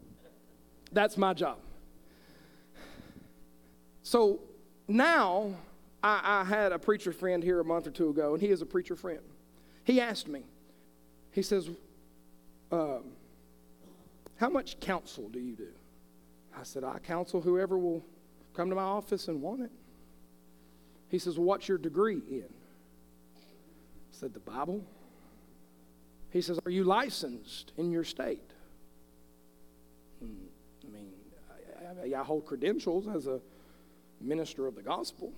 That's 0.92 1.16
my 1.16 1.34
job. 1.34 1.58
So 4.02 4.40
now 4.86 5.54
I, 6.04 6.42
I 6.42 6.44
had 6.44 6.72
a 6.72 6.78
preacher 6.78 7.12
friend 7.12 7.42
here 7.42 7.60
a 7.60 7.64
month 7.64 7.86
or 7.86 7.90
two 7.90 8.10
ago, 8.10 8.34
and 8.34 8.42
he 8.42 8.50
is 8.50 8.60
a 8.60 8.66
preacher 8.66 8.94
friend. 8.94 9.22
He 9.84 10.02
asked 10.02 10.28
me, 10.28 10.42
he 11.32 11.40
says, 11.40 11.70
um, 12.70 13.04
How 14.36 14.50
much 14.50 14.78
counsel 14.80 15.30
do 15.30 15.40
you 15.40 15.56
do? 15.56 15.68
I 16.54 16.62
said, 16.62 16.84
I 16.84 16.98
counsel 16.98 17.40
whoever 17.40 17.78
will 17.78 18.04
come 18.52 18.68
to 18.68 18.76
my 18.76 18.82
office 18.82 19.28
and 19.28 19.40
want 19.40 19.62
it. 19.62 19.70
He 21.08 21.18
says, 21.18 21.38
well, 21.38 21.46
What's 21.46 21.68
your 21.68 21.78
degree 21.78 22.20
in? 22.30 22.48
I 23.34 23.40
said, 24.10 24.34
The 24.34 24.40
Bible. 24.40 24.84
He 26.28 26.42
says, 26.42 26.60
Are 26.66 26.70
you 26.70 26.84
licensed 26.84 27.72
in 27.78 27.90
your 27.90 28.04
state? 28.04 28.50
Hmm, 30.20 30.48
I 30.86 30.90
mean, 30.90 31.12
I, 32.10 32.16
I, 32.16 32.20
I 32.20 32.24
hold 32.24 32.44
credentials 32.44 33.08
as 33.08 33.26
a 33.26 33.40
minister 34.20 34.66
of 34.66 34.74
the 34.74 34.82
gospel. 34.82 35.32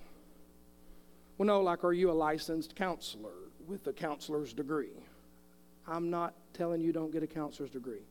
Well, 1.37 1.45
no, 1.45 1.61
like, 1.61 1.83
are 1.83 1.93
you 1.93 2.09
a 2.09 2.13
licensed 2.13 2.75
counselor 2.75 3.33
with 3.67 3.85
a 3.87 3.93
counselor's 3.93 4.53
degree? 4.53 5.03
I'm 5.87 6.09
not 6.09 6.33
telling 6.53 6.81
you 6.81 6.91
don't 6.91 7.11
get 7.11 7.23
a 7.23 7.27
counselor's 7.27 7.69
degree. 7.69 8.05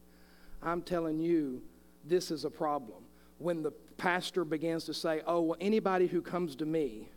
I'm 0.62 0.82
telling 0.82 1.18
you 1.18 1.62
this 2.04 2.30
is 2.30 2.44
a 2.44 2.50
problem. 2.50 3.02
When 3.38 3.62
the 3.62 3.72
pastor 3.98 4.44
begins 4.44 4.84
to 4.84 4.94
say, 4.94 5.22
oh, 5.26 5.40
well, 5.42 5.58
anybody 5.60 6.06
who 6.06 6.22
comes 6.22 6.56
to 6.56 6.66
me 6.66 7.08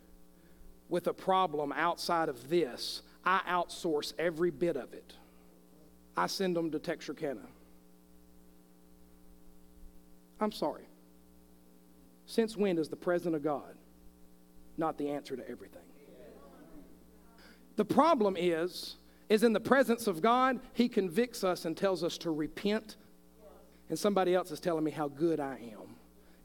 with 0.88 1.06
a 1.06 1.14
problem 1.14 1.72
outside 1.72 2.28
of 2.28 2.48
this, 2.48 3.02
I 3.24 3.40
outsource 3.48 4.12
every 4.18 4.50
bit 4.50 4.76
of 4.76 4.92
it. 4.92 5.14
I 6.16 6.26
send 6.26 6.56
them 6.56 6.70
to 6.72 6.78
Texarkana. 6.78 7.46
I'm 10.40 10.52
sorry. 10.52 10.84
Since 12.26 12.56
when 12.56 12.78
is 12.78 12.88
the 12.88 12.96
presence 12.96 13.34
of 13.34 13.42
God 13.42 13.74
not 14.76 14.98
the 14.98 15.10
answer 15.10 15.36
to 15.36 15.48
everything? 15.48 15.82
The 17.80 17.84
problem 17.86 18.36
is, 18.38 18.96
is 19.30 19.42
in 19.42 19.54
the 19.54 19.58
presence 19.58 20.06
of 20.06 20.20
God, 20.20 20.60
He 20.74 20.86
convicts 20.86 21.42
us 21.42 21.64
and 21.64 21.74
tells 21.74 22.04
us 22.04 22.18
to 22.18 22.30
repent. 22.30 22.96
And 23.88 23.98
somebody 23.98 24.34
else 24.34 24.50
is 24.50 24.60
telling 24.60 24.84
me 24.84 24.90
how 24.90 25.08
good 25.08 25.40
I 25.40 25.54
am. 25.72 25.96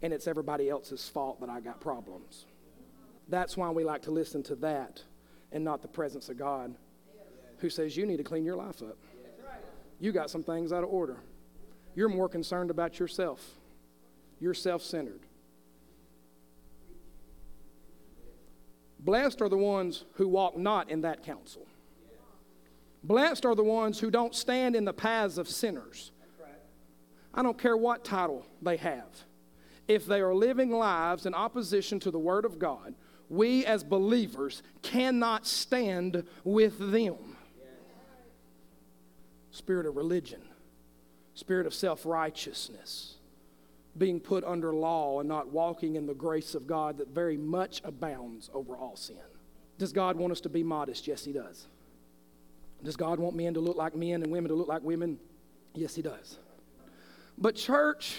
And 0.02 0.14
it's 0.14 0.28
everybody 0.28 0.70
else's 0.70 1.10
fault 1.10 1.42
that 1.42 1.50
I 1.50 1.60
got 1.60 1.82
problems. 1.82 2.46
That's 3.28 3.58
why 3.58 3.70
we 3.70 3.84
like 3.84 4.04
to 4.04 4.12
listen 4.12 4.44
to 4.44 4.56
that 4.56 5.04
and 5.52 5.62
not 5.62 5.82
the 5.82 5.90
presence 5.90 6.30
of 6.30 6.38
God 6.38 6.74
who 7.58 7.70
says 7.70 7.98
you 7.98 8.06
need 8.06 8.16
to 8.16 8.24
clean 8.24 8.46
your 8.46 8.56
life 8.56 8.82
up. 8.82 8.98
You 10.00 10.14
got 10.14 10.30
some 10.30 10.42
things 10.42 10.72
out 10.72 10.86
of 10.86 10.90
order. 10.90 11.18
You're 11.96 12.08
more 12.08 12.30
concerned 12.30 12.72
about 12.72 12.98
yourself. 12.98 13.46
You're 14.40 14.54
self 14.54 14.82
centered. 14.82 15.25
Blessed 19.06 19.40
are 19.44 19.50
the 19.50 19.58
ones 19.58 20.04
who 20.14 20.28
walk 20.28 20.58
not 20.58 20.90
in 20.90 21.02
that 21.02 21.22
counsel. 21.22 21.68
Blessed 23.04 23.46
are 23.46 23.54
the 23.54 23.64
ones 23.64 24.00
who 24.00 24.10
don't 24.10 24.34
stand 24.34 24.76
in 24.76 24.84
the 24.84 24.94
paths 24.94 25.38
of 25.38 25.48
sinners. 25.48 26.12
I 27.32 27.44
don't 27.44 27.58
care 27.58 27.78
what 27.78 28.04
title 28.04 28.48
they 28.64 28.78
have. 28.78 29.06
If 29.88 30.08
they 30.08 30.22
are 30.22 30.34
living 30.34 30.72
lives 30.72 31.28
in 31.28 31.36
opposition 31.36 32.00
to 32.00 32.10
the 32.10 32.18
Word 32.18 32.46
of 32.46 32.58
God, 32.58 32.96
we 33.30 33.64
as 33.64 33.84
believers 33.84 34.64
cannot 34.82 35.46
stand 35.46 36.24
with 36.44 36.80
them. 36.80 37.38
Spirit 39.52 39.86
of 39.86 39.96
religion, 39.96 40.42
spirit 41.36 41.68
of 41.68 41.76
self 41.76 42.08
righteousness 42.08 43.15
being 43.98 44.20
put 44.20 44.44
under 44.44 44.74
law 44.74 45.20
and 45.20 45.30
not 45.30 45.50
walking 45.50 45.96
in 45.96 46.06
the 46.06 46.14
grace 46.14 46.56
of 46.56 46.68
God 46.68 46.98
that 46.98 47.10
very 47.10 47.38
much 47.38 47.82
abounds 47.84 48.50
over 48.54 48.76
all 48.76 48.96
sin. 48.96 49.18
Does 49.78 49.94
God 49.94 50.18
want 50.18 50.32
us 50.32 50.42
to 50.42 50.50
be 50.50 50.64
modest? 50.64 51.08
Yes, 51.08 51.24
He 51.24 51.32
does. 51.32 51.68
Does 52.84 52.96
God 52.96 53.20
want 53.20 53.36
men 53.36 53.54
to 53.54 53.60
look 53.60 53.78
like 53.78 53.96
men 53.96 54.22
and 54.22 54.32
women 54.32 54.50
to 54.50 54.56
look 54.56 54.68
like 54.68 54.84
women? 54.84 55.18
Yes, 55.74 55.96
He 55.96 56.02
does. 56.02 56.38
But, 57.38 57.56
church, 57.56 58.18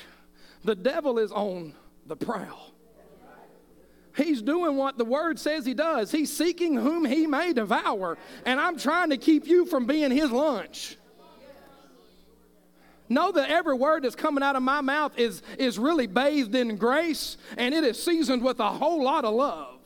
the 0.64 0.74
devil 0.74 1.18
is 1.18 1.32
on 1.32 1.74
the 2.06 2.16
prowl. 2.16 2.72
He's 4.16 4.40
doing 4.40 4.76
what 4.76 4.96
the 4.96 5.04
word 5.04 5.38
says 5.38 5.66
he 5.66 5.74
does. 5.74 6.10
He's 6.10 6.34
seeking 6.34 6.74
whom 6.74 7.04
he 7.04 7.26
may 7.26 7.52
devour. 7.52 8.16
And 8.46 8.58
I'm 8.58 8.78
trying 8.78 9.10
to 9.10 9.18
keep 9.18 9.46
you 9.46 9.66
from 9.66 9.84
being 9.84 10.10
his 10.10 10.30
lunch. 10.30 10.96
Know 13.08 13.30
that 13.32 13.50
every 13.50 13.74
word 13.74 14.04
that's 14.04 14.16
coming 14.16 14.42
out 14.42 14.56
of 14.56 14.62
my 14.62 14.80
mouth 14.80 15.16
is, 15.16 15.42
is 15.58 15.78
really 15.78 16.06
bathed 16.06 16.54
in 16.54 16.76
grace 16.76 17.36
and 17.56 17.74
it 17.74 17.84
is 17.84 18.02
seasoned 18.02 18.42
with 18.42 18.58
a 18.60 18.70
whole 18.70 19.02
lot 19.02 19.24
of 19.24 19.34
love. 19.34 19.78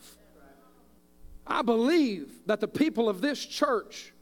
I 1.47 1.63
believe 1.63 2.31
that 2.47 2.61
the 2.61 2.69
people 2.69 3.09
of 3.09 3.21
this 3.21 3.45
church 3.45 4.13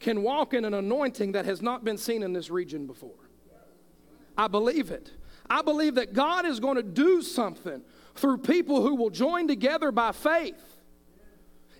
can 0.00 0.22
walk 0.22 0.52
in 0.52 0.64
an 0.64 0.74
anointing 0.74 1.32
that 1.32 1.44
has 1.44 1.62
not 1.62 1.84
been 1.84 1.96
seen 1.96 2.22
in 2.22 2.32
this 2.32 2.50
region 2.50 2.86
before. 2.86 3.30
I 4.36 4.48
believe 4.48 4.90
it. 4.90 5.10
I 5.48 5.62
believe 5.62 5.94
that 5.94 6.12
God 6.12 6.44
is 6.44 6.60
going 6.60 6.76
to 6.76 6.82
do 6.82 7.22
something 7.22 7.82
through 8.16 8.38
people 8.38 8.82
who 8.82 8.96
will 8.96 9.10
join 9.10 9.48
together 9.48 9.92
by 9.92 10.12
faith 10.12 10.82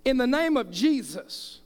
in 0.04 0.16
the 0.16 0.26
name 0.26 0.56
of 0.56 0.70
Jesus. 0.70 1.60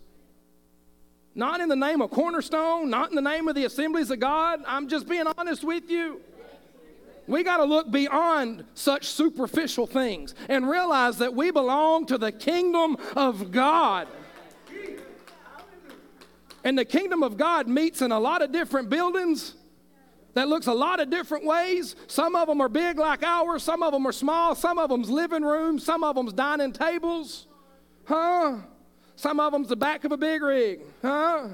Not 1.35 1.61
in 1.61 1.69
the 1.69 1.77
name 1.77 2.03
of 2.03 2.11
Cornerstone, 2.11 2.91
not 2.91 3.11
in 3.11 3.17
the 3.17 3.23
name 3.23 3.47
of 3.49 3.55
the 3.55 3.65
assemblies 3.65 4.11
of 4.11 4.19
God. 4.19 4.61
I'm 4.67 4.89
just 4.89 5.09
being 5.09 5.27
honest 5.39 5.63
with 5.63 5.89
you. 5.91 6.21
We 7.27 7.45
got 7.45 7.59
to 7.59 7.65
look 7.65 7.91
beyond 7.91 8.65
such 8.75 9.07
superficial 9.07 9.87
things 9.87 10.35
and 10.49 10.69
realize 10.69 11.19
that 11.19 11.33
we 11.33 11.53
belong 11.53 12.07
to 12.07 12.19
the 12.19 12.33
kingdom 12.33 12.97
of 13.15 13.53
God. 13.53 14.09
And 16.65 16.77
the 16.77 16.85
kingdom 16.85 17.23
of 17.23 17.37
God 17.37 17.69
meets 17.69 18.03
in 18.03 18.11
a 18.11 18.19
lot 18.19 18.43
of 18.43 18.51
different 18.51 18.91
buildings 18.91 19.55
that 20.35 20.49
looks 20.49 20.67
a 20.67 20.73
lot 20.73 21.01
of 21.01 21.11
different 21.11 21.45
ways. 21.45 21.97
Some 22.07 22.35
of 22.35 22.49
them 22.49 22.61
are 22.61 22.69
big 22.69 22.99
like 22.99 23.23
ours, 23.23 23.63
some 23.63 23.83
of 23.83 23.93
them 23.93 24.07
are 24.07 24.13
small, 24.13 24.55
some 24.55 24.79
of 24.79 24.91
them's 24.91 25.09
living 25.09 25.43
rooms, 25.43 25.85
some 25.85 26.05
of 26.05 26.17
them's 26.17 26.33
dining 26.33 26.73
tables. 26.73 27.47
Huh? 28.05 28.59
Some 29.21 29.39
of 29.39 29.53
them's 29.53 29.69
the 29.69 29.77
back 29.77 30.05
of 30.05 30.13
a 30.13 30.17
big 30.17 30.41
rig. 30.41 30.81
Huh? 31.03 31.49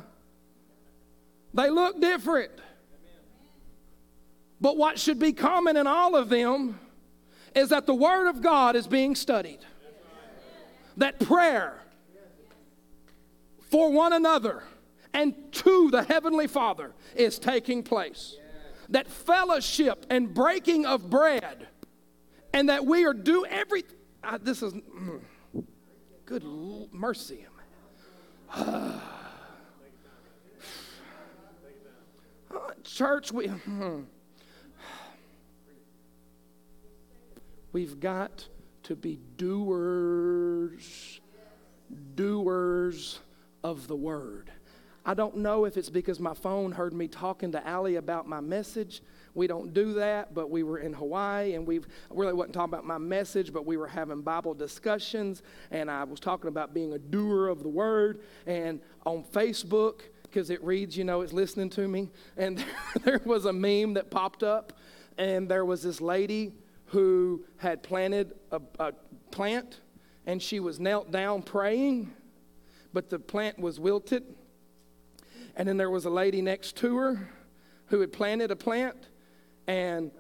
They 1.53 1.69
look 1.69 2.01
different. 2.01 2.53
But 4.61 4.77
what 4.77 5.01
should 5.01 5.19
be 5.19 5.33
common 5.33 5.77
in 5.77 5.85
all 5.85 6.15
of 6.15 6.29
them 6.29 6.79
is 7.57 7.71
that 7.71 7.87
the 7.87 7.95
Word 7.95 8.29
of 8.29 8.41
God 8.41 8.77
is 8.77 8.87
being 8.87 9.17
studied. 9.17 9.59
That 10.99 11.19
prayer 11.19 11.81
for 13.63 13.91
one 13.91 14.13
another 14.13 14.63
and 15.13 15.35
to 15.51 15.91
the 15.91 16.05
Heavenly 16.05 16.47
Father 16.47 16.93
is 17.17 17.37
taking 17.37 17.83
place. 17.83 18.37
That 18.91 19.09
fellowship 19.09 20.07
and 20.09 20.33
breaking 20.33 20.87
of 20.87 21.11
bread, 21.11 21.67
and 22.53 22.69
that 22.69 22.87
we 22.87 23.05
are 23.07 23.13
do 23.13 23.45
every. 23.45 23.83
Uh, 24.23 24.39
this 24.41 24.63
is 24.63 24.73
mm, 24.73 25.21
good 26.27 26.45
mercy. 26.93 27.45
Church, 32.85 33.33
we. 33.33 33.49
Hmm. 33.49 34.03
We've 37.73 38.01
got 38.01 38.47
to 38.85 38.97
be 38.97 39.19
doers, 39.37 41.21
doers 42.15 43.19
of 43.63 43.87
the 43.87 43.97
word. 43.97 44.51
I 45.05 45.13
don't 45.15 45.37
know 45.37 45.67
if 45.67 45.77
it's 45.77 45.91
because 45.91 46.19
my 46.19 46.33
phone 46.35 46.73
heard 46.73 46.95
me 46.95 47.07
talking 47.07 47.53
to 47.53 47.67
Allie 47.67 47.97
about 47.97 48.27
my 48.27 48.41
message. 48.41 49.03
We 49.37 49.47
don't 49.47 49.75
do 49.75 49.93
that, 49.95 50.33
but 50.35 50.51
we 50.51 50.63
were 50.63 50.79
in 50.79 50.95
Hawaii 50.95 51.55
and 51.55 51.67
we 51.67 51.81
really 52.11 52.33
wasn't 52.33 52.55
talking 52.55 52.73
about 52.73 52.87
my 52.87 52.97
message, 52.97 53.53
but 53.53 53.67
we 53.67 53.77
were 53.77 53.87
having 53.87 54.23
Bible 54.23 54.55
discussions 54.55 55.43
and 55.71 55.91
I 55.91 56.05
was 56.05 56.21
talking 56.21 56.49
about 56.49 56.73
being 56.73 56.95
a 56.95 56.99
doer 56.99 57.49
of 57.49 57.63
the 57.63 57.69
word. 57.69 58.21
And 58.47 58.81
on 59.05 59.23
Facebook, 59.23 60.01
because 60.23 60.49
it 60.49 60.65
reads, 60.65 60.97
you 60.97 61.05
know, 61.05 61.21
it's 61.21 61.35
listening 61.35 61.69
to 61.71 61.87
me, 61.87 62.09
and 62.39 62.65
there 63.05 63.21
was 63.27 63.45
a 63.45 63.53
meme 63.53 63.95
that 63.95 64.11
popped 64.11 64.43
up, 64.43 64.73
and 65.19 65.49
there 65.49 65.65
was 65.65 65.83
this 65.83 66.01
lady 66.01 66.53
who 66.87 67.45
had 67.59 67.83
planted 67.83 68.33
a, 68.51 68.61
a 68.79 68.93
plant 69.31 69.81
and 70.27 70.43
she 70.43 70.61
was 70.61 70.81
knelt 70.81 71.11
down 71.11 71.43
praying, 71.43 72.13
but 72.93 73.11
the 73.11 73.19
plant 73.19 73.59
was 73.59 73.79
wilted. 73.79 74.25
And 75.55 75.69
then 75.69 75.77
there 75.77 75.91
was 75.91 76.05
a 76.05 76.11
lady 76.11 76.43
next 76.43 76.77
to 76.77 76.97
her 76.97 77.29
who 77.87 78.01
had 78.01 78.13
planted 78.13 78.51
a 78.51 78.57
plant 78.57 79.09
and 79.67 80.11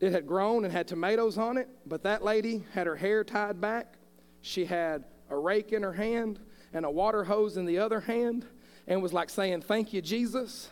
it 0.00 0.12
had 0.12 0.26
grown 0.26 0.64
and 0.64 0.72
had 0.72 0.86
tomatoes 0.86 1.38
on 1.38 1.56
it, 1.56 1.68
but 1.86 2.02
that 2.04 2.22
lady 2.22 2.64
had 2.72 2.86
her 2.86 2.96
hair 2.96 3.24
tied 3.24 3.60
back. 3.60 3.94
She 4.40 4.64
had 4.64 5.04
a 5.30 5.36
rake 5.36 5.72
in 5.72 5.82
her 5.82 5.92
hand 5.92 6.38
and 6.72 6.84
a 6.84 6.90
water 6.90 7.24
hose 7.24 7.56
in 7.56 7.66
the 7.66 7.78
other 7.78 8.00
hand 8.00 8.46
and 8.86 9.02
was 9.02 9.12
like 9.12 9.30
saying, 9.30 9.62
Thank 9.62 9.92
you, 9.92 10.00
Jesus. 10.00 10.70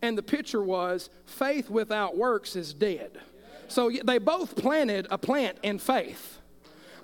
And 0.00 0.16
the 0.16 0.22
picture 0.22 0.62
was 0.62 1.10
faith 1.26 1.68
without 1.70 2.16
works 2.16 2.54
is 2.54 2.72
dead. 2.72 3.20
So 3.66 3.90
they 4.04 4.18
both 4.18 4.56
planted 4.56 5.08
a 5.10 5.18
plant 5.18 5.58
in 5.62 5.78
faith. 5.78 6.37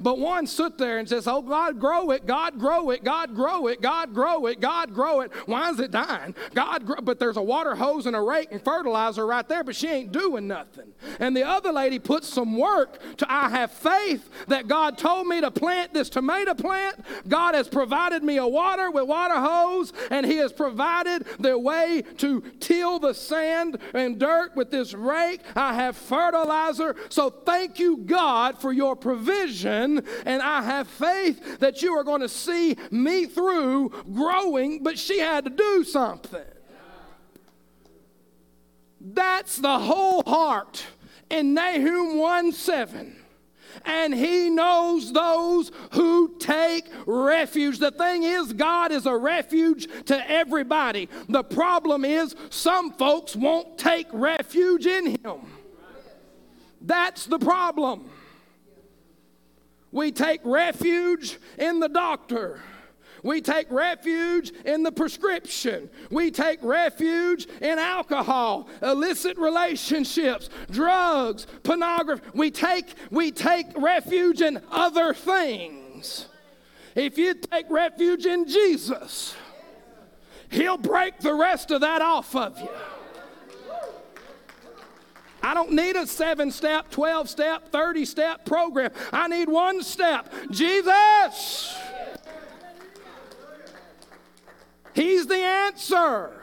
But 0.01 0.19
one 0.19 0.47
stood 0.47 0.79
there 0.79 0.99
and 0.99 1.09
says, 1.09 1.27
Oh, 1.27 1.43
God, 1.43 1.79
grow 1.79 2.11
it, 2.11 2.27
God, 2.27 2.59
grow 2.59 2.91
it, 2.91 3.05
God, 3.05 3.35
grow 3.35 3.67
it, 3.67 3.81
God, 3.81 4.15
grow 4.15 4.47
it, 4.47 4.61
God, 4.61 4.95
grow 4.95 5.21
it. 5.21 5.33
Why 5.47 5.71
is 5.71 5.81
it 5.81 5.91
dying? 5.91 6.35
God, 6.55 6.87
grow. 6.87 6.97
but 7.03 7.19
there's 7.19 7.37
a 7.37 7.43
water 7.43 7.75
hose 7.75 8.07
and 8.07 8.17
a 8.17 8.21
rake 8.21 8.49
and 8.51 8.63
fertilizer 8.63 9.27
right 9.27 9.47
there, 9.49 9.65
but 9.65 9.77
she 9.77 9.89
ain't 9.89 10.13
doing 10.13 10.47
nothing. 10.47 10.93
And 11.21 11.37
the 11.37 11.45
other 11.45 11.73
lady 11.73 11.99
put 11.99 12.25
some 12.25 12.57
work 12.57 12.99
to, 13.19 13.33
I 13.33 13.49
have 13.51 13.71
faith 13.71 14.29
that 14.49 14.69
God 14.69 14.99
told 14.99 15.27
me 15.27 15.41
to 15.41 15.51
plant 15.51 15.95
this 15.95 16.09
tomato 16.09 16.55
plant. 16.55 16.97
God 17.29 17.55
has 17.55 17.69
provided 17.69 18.23
me 18.23 18.39
a 18.39 18.47
water 18.47 18.91
with 18.91 19.07
water 19.07 19.41
hose, 19.41 19.93
and 20.11 20.27
He 20.27 20.37
has 20.37 20.53
provided 20.53 21.27
the 21.39 21.59
way 21.59 22.03
to 22.19 22.41
till 22.61 22.99
the 22.99 23.15
sand 23.15 23.79
and 23.93 24.19
dirt 24.19 24.57
with 24.57 24.71
this 24.71 24.95
rake. 24.95 25.41
I 25.55 25.75
have 25.75 25.97
fertilizer. 25.97 26.97
So 27.09 27.31
thank 27.31 27.79
you, 27.79 27.99
God, 27.99 28.59
for 28.61 28.73
your 28.73 28.97
provision 28.97 29.84
and 29.85 30.43
I 30.43 30.63
have 30.63 30.89
faith 30.89 31.61
that 31.61 31.83
you 31.83 31.93
are 31.95 32.05
going 32.05 32.21
to 32.21 32.29
see 32.29 32.77
me 32.91 33.27
through 33.27 33.91
growing, 34.13 34.83
but 34.83 34.99
she 34.99 35.19
had 35.19 35.45
to 35.45 35.51
do 35.51 35.85
something. 35.85 36.41
That's 39.01 39.59
the 39.59 39.79
whole 39.79 40.23
heart 40.23 40.85
in 41.31 41.55
Nahum 41.55 42.19
1 42.19 42.53
7 42.53 43.17
and 43.85 44.15
he 44.15 44.51
knows 44.51 45.13
those 45.13 45.71
who 45.93 46.37
take 46.39 46.87
refuge. 47.07 47.79
The 47.79 47.91
thing 47.91 48.23
is, 48.23 48.53
God 48.53 48.93
is 48.93 49.07
a 49.07 49.17
refuge 49.17 49.89
to 50.07 50.31
everybody. 50.31 51.09
The 51.29 51.45
problem 51.45 52.05
is, 52.05 52.35
some 52.51 52.93
folks 52.93 53.37
won't 53.37 53.79
take 53.79 54.07
refuge 54.13 54.87
in 54.87 55.07
him. 55.07 55.41
That's 56.81 57.27
the 57.27 57.39
problem. 57.39 58.11
We 59.95 60.11
take 60.11 60.41
refuge 60.43 61.39
in 61.57 61.79
the 61.79 61.89
doctor. 61.89 62.61
We 63.23 63.41
take 63.41 63.71
refuge 63.71 64.51
in 64.65 64.83
the 64.83 64.91
prescription. 64.91 65.89
We 66.11 66.33
take 66.33 66.59
refuge 66.63 67.47
in 67.63 67.79
alcohol, 67.79 68.69
illicit 68.83 69.39
relationships, 69.39 70.51
drugs, 70.69 71.47
pornography. 71.63 72.29
We 72.35 72.51
take, 72.51 72.97
we 73.13 73.31
take 73.31 73.67
refuge 73.77 74.41
in 74.41 74.61
other 74.69 75.15
things. 75.15 76.27
If 76.97 77.17
you 77.17 77.35
take 77.35 77.71
refuge 77.71 78.27
in 78.27 78.49
Jesus, 78.49 79.37
He'll 80.51 80.77
break 80.77 81.21
the 81.21 81.35
rest 81.35 81.71
of 81.71 81.83
that 81.83 82.03
off 82.03 82.35
of 82.35 82.61
you. 82.61 82.69
I 85.45 85.53
don't 85.53 85.73
need 85.73 85.95
a 85.95 86.07
seven 86.07 86.51
step, 86.51 86.91
12 86.91 87.29
step, 87.29 87.71
30 87.71 88.07
step 88.07 88.47
program. 88.47 88.91
I 89.13 89.29
need 89.29 89.47
one 89.47 89.83
step 89.83 90.33
Jesus. 90.51 91.77
He's 94.95 95.27
the 95.27 95.37
answer. 95.37 96.41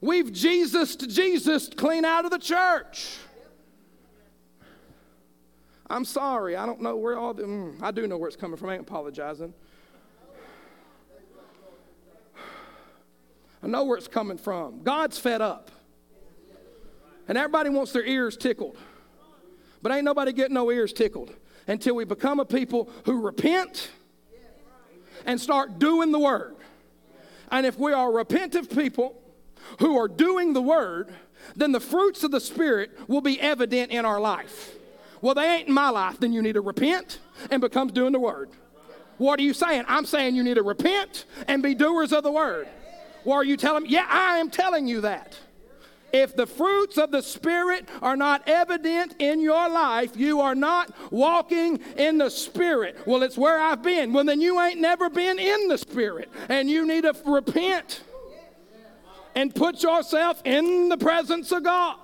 We've 0.00 0.32
Jesus 0.32 0.96
to 0.96 1.06
Jesus 1.06 1.68
clean 1.68 2.04
out 2.04 2.24
of 2.24 2.32
the 2.32 2.38
church. 2.38 3.16
I'm 5.88 6.04
sorry. 6.04 6.56
I 6.56 6.66
don't 6.66 6.82
know 6.82 6.96
where 6.96 7.16
all 7.16 7.32
the. 7.32 7.44
Mm, 7.44 7.80
I 7.80 7.92
do 7.92 8.08
know 8.08 8.18
where 8.18 8.26
it's 8.26 8.36
coming 8.36 8.56
from. 8.56 8.70
I 8.70 8.72
ain't 8.72 8.82
apologizing. 8.82 9.54
I 13.62 13.66
know 13.68 13.84
where 13.84 13.96
it's 13.96 14.08
coming 14.08 14.36
from. 14.36 14.82
God's 14.82 15.16
fed 15.16 15.40
up. 15.40 15.70
And 17.28 17.38
everybody 17.38 17.70
wants 17.70 17.92
their 17.92 18.04
ears 18.04 18.36
tickled. 18.36 18.76
But 19.82 19.92
ain't 19.92 20.04
nobody 20.04 20.32
getting 20.32 20.54
no 20.54 20.70
ears 20.70 20.92
tickled 20.92 21.34
until 21.66 21.94
we 21.94 22.04
become 22.04 22.40
a 22.40 22.44
people 22.44 22.90
who 23.04 23.20
repent 23.20 23.90
and 25.26 25.40
start 25.40 25.78
doing 25.78 26.12
the 26.12 26.18
word. 26.18 26.56
And 27.50 27.66
if 27.66 27.78
we 27.78 27.92
are 27.92 28.10
repentant 28.12 28.74
people 28.74 29.20
who 29.80 29.98
are 29.98 30.08
doing 30.08 30.52
the 30.52 30.62
word, 30.62 31.14
then 31.56 31.72
the 31.72 31.80
fruits 31.80 32.24
of 32.24 32.30
the 32.30 32.40
Spirit 32.40 32.98
will 33.08 33.20
be 33.20 33.40
evident 33.40 33.90
in 33.90 34.04
our 34.04 34.20
life. 34.20 34.74
Well, 35.20 35.34
they 35.34 35.46
ain't 35.46 35.68
in 35.68 35.74
my 35.74 35.90
life, 35.90 36.20
then 36.20 36.32
you 36.32 36.42
need 36.42 36.54
to 36.54 36.60
repent 36.60 37.18
and 37.50 37.60
become 37.60 37.88
doing 37.88 38.12
the 38.12 38.20
word. 38.20 38.50
What 39.16 39.38
are 39.38 39.42
you 39.42 39.54
saying? 39.54 39.84
I'm 39.88 40.04
saying 40.04 40.34
you 40.34 40.42
need 40.42 40.54
to 40.54 40.62
repent 40.62 41.24
and 41.46 41.62
be 41.62 41.74
doers 41.74 42.12
of 42.12 42.24
the 42.24 42.32
word. 42.32 42.68
Or 43.24 43.36
are 43.36 43.44
you 43.44 43.56
telling 43.56 43.84
me? 43.84 43.90
Yeah, 43.90 44.06
I 44.08 44.38
am 44.38 44.50
telling 44.50 44.86
you 44.86 45.02
that. 45.02 45.38
If 46.14 46.36
the 46.36 46.46
fruits 46.46 46.96
of 46.96 47.10
the 47.10 47.22
Spirit 47.22 47.88
are 48.00 48.16
not 48.16 48.44
evident 48.46 49.16
in 49.18 49.40
your 49.40 49.68
life, 49.68 50.16
you 50.16 50.40
are 50.40 50.54
not 50.54 50.94
walking 51.10 51.80
in 51.96 52.18
the 52.18 52.30
Spirit. 52.30 52.96
Well, 53.04 53.24
it's 53.24 53.36
where 53.36 53.58
I've 53.58 53.82
been. 53.82 54.12
Well, 54.12 54.22
then 54.22 54.40
you 54.40 54.60
ain't 54.60 54.78
never 54.78 55.10
been 55.10 55.40
in 55.40 55.66
the 55.66 55.76
Spirit, 55.76 56.30
and 56.48 56.70
you 56.70 56.86
need 56.86 57.02
to 57.02 57.16
repent 57.26 58.04
and 59.34 59.52
put 59.52 59.82
yourself 59.82 60.40
in 60.44 60.88
the 60.88 60.96
presence 60.96 61.50
of 61.50 61.64
God. 61.64 61.98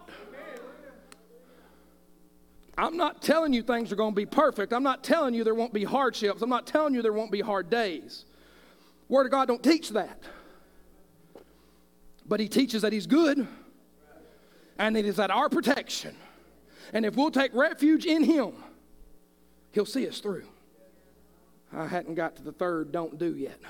I'm 2.76 2.96
not 2.96 3.22
telling 3.22 3.52
you 3.52 3.62
things 3.62 3.92
are 3.92 3.96
going 3.96 4.10
to 4.10 4.16
be 4.16 4.26
perfect. 4.26 4.72
I'm 4.72 4.82
not 4.82 5.04
telling 5.04 5.34
you 5.34 5.44
there 5.44 5.54
won't 5.54 5.72
be 5.72 5.84
hardships. 5.84 6.42
I'm 6.42 6.50
not 6.50 6.66
telling 6.66 6.94
you 6.94 7.02
there 7.02 7.12
won't 7.12 7.30
be 7.30 7.42
hard 7.42 7.70
days. 7.70 8.24
Word 9.08 9.26
of 9.26 9.30
God 9.30 9.46
don't 9.46 9.62
teach 9.62 9.90
that. 9.90 10.20
But 12.26 12.40
he 12.40 12.48
teaches 12.48 12.82
that 12.82 12.92
he's 12.92 13.06
good 13.06 13.46
and 14.80 14.96
it 14.96 15.04
is 15.04 15.20
at 15.20 15.30
our 15.30 15.50
protection. 15.50 16.16
And 16.94 17.04
if 17.04 17.14
we'll 17.14 17.30
take 17.30 17.54
refuge 17.54 18.06
in 18.06 18.24
him, 18.24 18.54
he'll 19.72 19.84
see 19.84 20.08
us 20.08 20.20
through. 20.20 20.44
I 21.70 21.86
hadn't 21.86 22.14
got 22.14 22.34
to 22.36 22.42
the 22.42 22.50
third 22.50 22.90
don't 22.90 23.18
do 23.18 23.36
yet. 23.36 23.60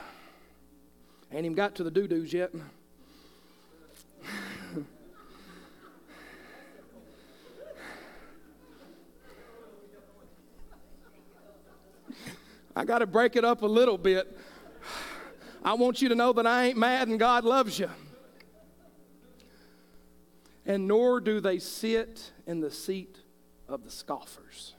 Ain't 1.33 1.45
even 1.45 1.57
got 1.57 1.75
to 1.75 1.85
the 1.85 1.91
do 1.91 2.07
do's 2.07 2.33
yet. 2.33 2.53
I 12.77 12.85
got 12.85 13.01
to 13.01 13.07
break 13.07 13.35
it 13.35 13.45
up 13.45 13.63
a 13.63 13.67
little 13.67 13.99
bit. 13.99 14.39
I 15.65 15.75
want 15.75 16.01
you 16.01 16.09
to 16.09 16.15
know 16.15 16.33
that 16.33 16.47
I 16.47 16.67
ain't 16.67 16.79
mad 16.79 17.09
and 17.09 17.19
God 17.19 17.45
loves 17.45 17.81
you. 17.81 17.91
And 20.71 20.87
nor 20.87 21.21
do 21.21 21.41
they 21.41 21.59
sit 21.59 22.31
in 22.47 22.61
the 22.61 22.71
seat 22.71 23.19
of 23.67 23.83
the 23.83 23.91
scoffers. 23.91 24.75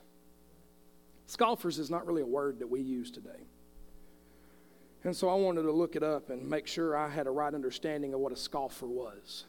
Scoffers 1.28 1.80
is 1.80 1.90
not 1.90 2.08
really 2.08 2.22
a 2.22 2.26
word 2.26 2.60
that 2.60 2.70
we 2.70 2.80
use 2.80 3.12
today. 3.12 3.50
And 5.04 5.14
so 5.14 5.28
I 5.28 5.34
wanted 5.34 5.64
to 5.64 5.72
look 5.74 5.98
it 5.98 6.02
up 6.02 6.30
and 6.30 6.50
make 6.50 6.66
sure 6.66 6.96
I 6.96 7.10
had 7.10 7.28
a 7.28 7.30
right 7.30 7.54
understanding 7.54 8.14
of 8.14 8.22
what 8.22 8.32
a 8.32 8.38
scoffer 8.38 8.86
was. 8.86 9.44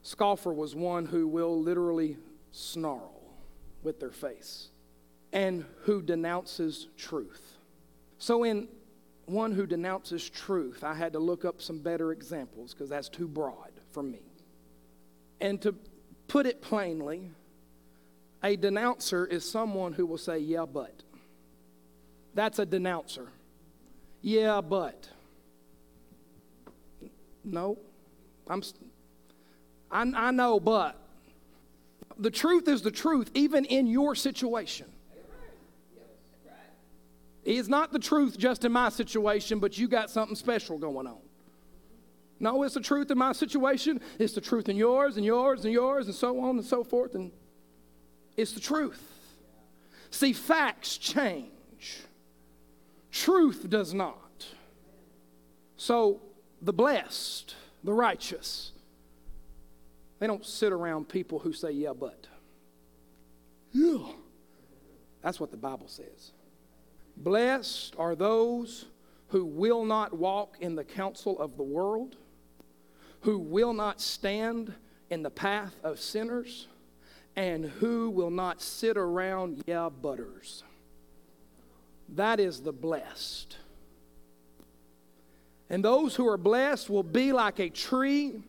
Scoffer 0.00 0.50
was 0.50 0.74
one 0.74 1.04
who 1.04 1.28
will 1.28 1.60
literally 1.60 2.16
snarl 2.50 3.20
with 3.82 4.00
their 4.00 4.12
face 4.12 4.68
and 5.30 5.66
who 5.82 6.00
denounces 6.00 6.88
truth. 6.96 7.58
So, 8.16 8.44
in 8.44 8.66
one 9.26 9.52
who 9.52 9.66
denounces 9.66 10.30
truth, 10.30 10.84
I 10.84 10.94
had 10.94 11.12
to 11.12 11.18
look 11.18 11.44
up 11.44 11.60
some 11.60 11.80
better 11.80 12.12
examples 12.12 12.72
because 12.72 12.88
that's 12.88 13.10
too 13.10 13.28
broad 13.28 13.72
for 13.90 14.02
me. 14.02 14.29
And 15.40 15.60
to 15.62 15.74
put 16.28 16.46
it 16.46 16.60
plainly, 16.60 17.30
a 18.42 18.56
denouncer 18.56 19.26
is 19.26 19.48
someone 19.48 19.92
who 19.92 20.06
will 20.06 20.18
say, 20.18 20.38
Yeah, 20.38 20.66
but. 20.66 21.02
That's 22.34 22.58
a 22.58 22.66
denouncer. 22.66 23.28
Yeah, 24.22 24.60
but. 24.60 25.08
No, 27.42 27.78
I'm, 28.48 28.62
I, 29.90 30.02
I 30.14 30.30
know, 30.30 30.60
but. 30.60 30.96
The 32.18 32.30
truth 32.30 32.68
is 32.68 32.82
the 32.82 32.90
truth, 32.90 33.30
even 33.34 33.64
in 33.64 33.86
your 33.86 34.14
situation. 34.14 34.86
It's 37.42 37.68
not 37.68 37.92
the 37.92 37.98
truth 37.98 38.36
just 38.36 38.66
in 38.66 38.72
my 38.72 38.90
situation, 38.90 39.58
but 39.58 39.78
you 39.78 39.88
got 39.88 40.10
something 40.10 40.36
special 40.36 40.76
going 40.76 41.06
on. 41.06 41.18
No, 42.40 42.62
it's 42.62 42.74
the 42.74 42.80
truth 42.80 43.10
in 43.10 43.18
my 43.18 43.32
situation. 43.32 44.00
It's 44.18 44.32
the 44.32 44.40
truth 44.40 44.70
in 44.70 44.76
yours 44.76 45.16
and 45.16 45.24
yours 45.24 45.64
and 45.64 45.72
yours 45.72 46.06
and 46.06 46.14
so 46.14 46.40
on 46.40 46.56
and 46.56 46.64
so 46.64 46.82
forth. 46.82 47.14
And 47.14 47.30
it's 48.36 48.52
the 48.52 48.60
truth. 48.60 49.02
See, 50.10 50.32
facts 50.32 50.96
change, 50.96 52.00
truth 53.12 53.68
does 53.68 53.94
not. 53.94 54.46
So, 55.76 56.20
the 56.60 56.72
blessed, 56.72 57.54
the 57.84 57.92
righteous, 57.92 58.72
they 60.18 60.26
don't 60.26 60.44
sit 60.44 60.72
around 60.72 61.08
people 61.08 61.38
who 61.38 61.52
say, 61.52 61.70
yeah, 61.70 61.92
but. 61.92 62.26
Yeah. 63.72 64.12
That's 65.22 65.38
what 65.38 65.50
the 65.50 65.56
Bible 65.56 65.88
says. 65.88 66.32
Blessed 67.16 67.94
are 67.98 68.14
those 68.14 68.86
who 69.28 69.44
will 69.44 69.84
not 69.84 70.12
walk 70.16 70.56
in 70.60 70.74
the 70.74 70.84
counsel 70.84 71.38
of 71.38 71.56
the 71.56 71.62
world, 71.62 72.16
who 73.22 73.38
will 73.38 73.72
not 73.72 74.00
stand 74.00 74.72
in 75.10 75.22
the 75.22 75.30
path 75.30 75.74
of 75.82 76.00
sinners, 76.00 76.68
and 77.36 77.64
who 77.64 78.10
will 78.10 78.30
not 78.30 78.62
sit 78.62 78.96
around 78.96 79.62
yeah 79.66 79.88
butters. 79.88 80.64
That 82.10 82.40
is 82.40 82.60
the 82.60 82.72
blessed. 82.72 83.56
And 85.68 85.84
those 85.84 86.16
who 86.16 86.26
are 86.28 86.36
blessed 86.36 86.90
will 86.90 87.04
be 87.04 87.32
like 87.32 87.60
a 87.60 87.68
tree 87.68 88.42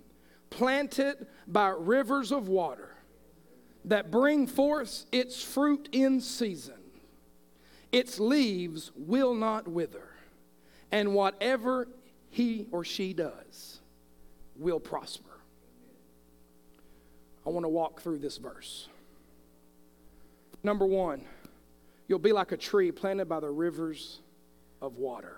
planted 0.49 1.27
by 1.47 1.69
rivers 1.69 2.31
of 2.31 2.47
water 2.47 2.95
that 3.85 4.09
bring 4.09 4.47
forth 4.47 5.05
its 5.11 5.43
fruit 5.43 5.89
in 5.91 6.21
season. 6.21 6.75
Its 7.91 8.19
leaves 8.19 8.91
will 8.95 9.35
not 9.35 9.67
wither, 9.67 10.09
and 10.91 11.13
whatever 11.13 11.87
he 12.29 12.67
or 12.71 12.83
she 12.83 13.13
does 13.13 13.80
will 14.61 14.79
prosper. 14.79 15.29
I 17.45 17.49
want 17.49 17.65
to 17.65 17.69
walk 17.69 18.01
through 18.01 18.19
this 18.19 18.37
verse. 18.37 18.87
Number 20.63 20.85
one, 20.85 21.21
you'll 22.07 22.19
be 22.19 22.31
like 22.31 22.51
a 22.51 22.57
tree 22.57 22.91
planted 22.91 23.25
by 23.25 23.39
the 23.39 23.49
rivers 23.49 24.19
of 24.81 24.97
water. 24.97 25.37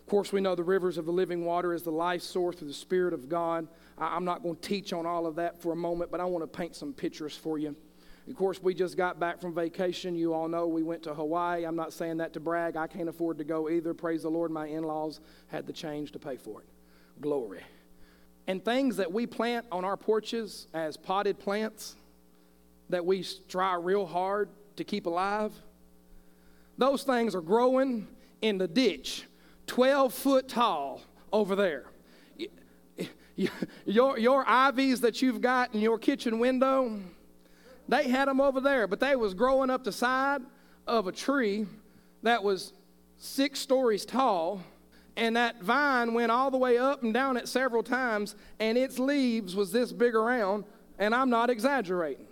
Of 0.00 0.10
course, 0.10 0.32
we 0.32 0.40
know 0.40 0.54
the 0.54 0.64
rivers 0.64 0.96
of 0.96 1.04
the 1.04 1.12
living 1.12 1.44
water 1.44 1.74
is 1.74 1.82
the 1.82 1.90
life 1.90 2.22
source 2.22 2.56
through 2.56 2.68
the 2.68 2.74
Spirit 2.74 3.12
of 3.12 3.28
God. 3.28 3.68
I'm 3.98 4.24
not 4.24 4.42
going 4.42 4.56
to 4.56 4.60
teach 4.60 4.94
on 4.94 5.04
all 5.04 5.26
of 5.26 5.36
that 5.36 5.60
for 5.60 5.72
a 5.72 5.76
moment, 5.76 6.10
but 6.10 6.18
I 6.18 6.24
want 6.24 6.50
to 6.50 6.58
paint 6.58 6.74
some 6.74 6.94
pictures 6.94 7.36
for 7.36 7.58
you. 7.58 7.76
Of 8.26 8.36
course, 8.36 8.62
we 8.62 8.72
just 8.72 8.96
got 8.96 9.20
back 9.20 9.38
from 9.38 9.54
vacation. 9.54 10.14
You 10.14 10.32
all 10.32 10.48
know 10.48 10.66
we 10.66 10.82
went 10.82 11.02
to 11.02 11.14
Hawaii. 11.14 11.64
I'm 11.64 11.76
not 11.76 11.92
saying 11.92 12.18
that 12.18 12.32
to 12.34 12.40
brag. 12.40 12.76
I 12.76 12.86
can't 12.86 13.08
afford 13.08 13.36
to 13.38 13.44
go 13.44 13.68
either. 13.68 13.92
Praise 13.92 14.22
the 14.22 14.30
Lord, 14.30 14.50
my 14.50 14.66
in 14.66 14.84
laws 14.84 15.20
had 15.48 15.66
the 15.66 15.72
change 15.72 16.12
to 16.12 16.18
pay 16.18 16.36
for 16.36 16.60
it. 16.60 16.66
Glory. 17.20 17.62
And 18.46 18.64
things 18.64 18.96
that 18.96 19.12
we 19.12 19.26
plant 19.26 19.66
on 19.70 19.84
our 19.84 19.96
porches 19.96 20.68
as 20.72 20.96
potted 20.96 21.38
plants 21.38 21.96
that 22.88 23.04
we 23.04 23.24
try 23.48 23.74
real 23.74 24.06
hard 24.06 24.48
to 24.76 24.84
keep 24.84 25.06
alive, 25.06 25.52
those 26.78 27.02
things 27.02 27.34
are 27.34 27.42
growing 27.42 28.06
in 28.40 28.56
the 28.58 28.68
ditch, 28.68 29.24
12 29.66 30.14
foot 30.14 30.48
tall 30.48 31.02
over 31.32 31.54
there. 31.56 31.86
Your, 33.86 34.18
your 34.18 34.44
ivies 34.48 35.00
that 35.02 35.22
you've 35.22 35.40
got 35.40 35.72
in 35.72 35.80
your 35.80 35.96
kitchen 35.96 36.40
window, 36.40 36.98
they 37.86 38.08
had 38.08 38.26
them 38.26 38.40
over 38.40 38.60
there, 38.60 38.88
but 38.88 38.98
they 38.98 39.14
was 39.14 39.32
growing 39.32 39.70
up 39.70 39.84
the 39.84 39.92
side 39.92 40.42
of 40.88 41.06
a 41.06 41.12
tree 41.12 41.64
that 42.24 42.42
was 42.42 42.72
six 43.16 43.60
stories 43.60 44.04
tall, 44.04 44.60
and 45.18 45.36
that 45.36 45.60
vine 45.60 46.14
went 46.14 46.30
all 46.30 46.48
the 46.50 46.56
way 46.56 46.78
up 46.78 47.02
and 47.02 47.12
down 47.12 47.36
it 47.36 47.48
several 47.48 47.82
times, 47.82 48.36
and 48.60 48.78
its 48.78 49.00
leaves 49.00 49.56
was 49.56 49.72
this 49.72 49.92
big 49.92 50.14
around, 50.14 50.64
and 50.96 51.12
I'm 51.12 51.28
not 51.28 51.50
exaggerating. 51.50 52.26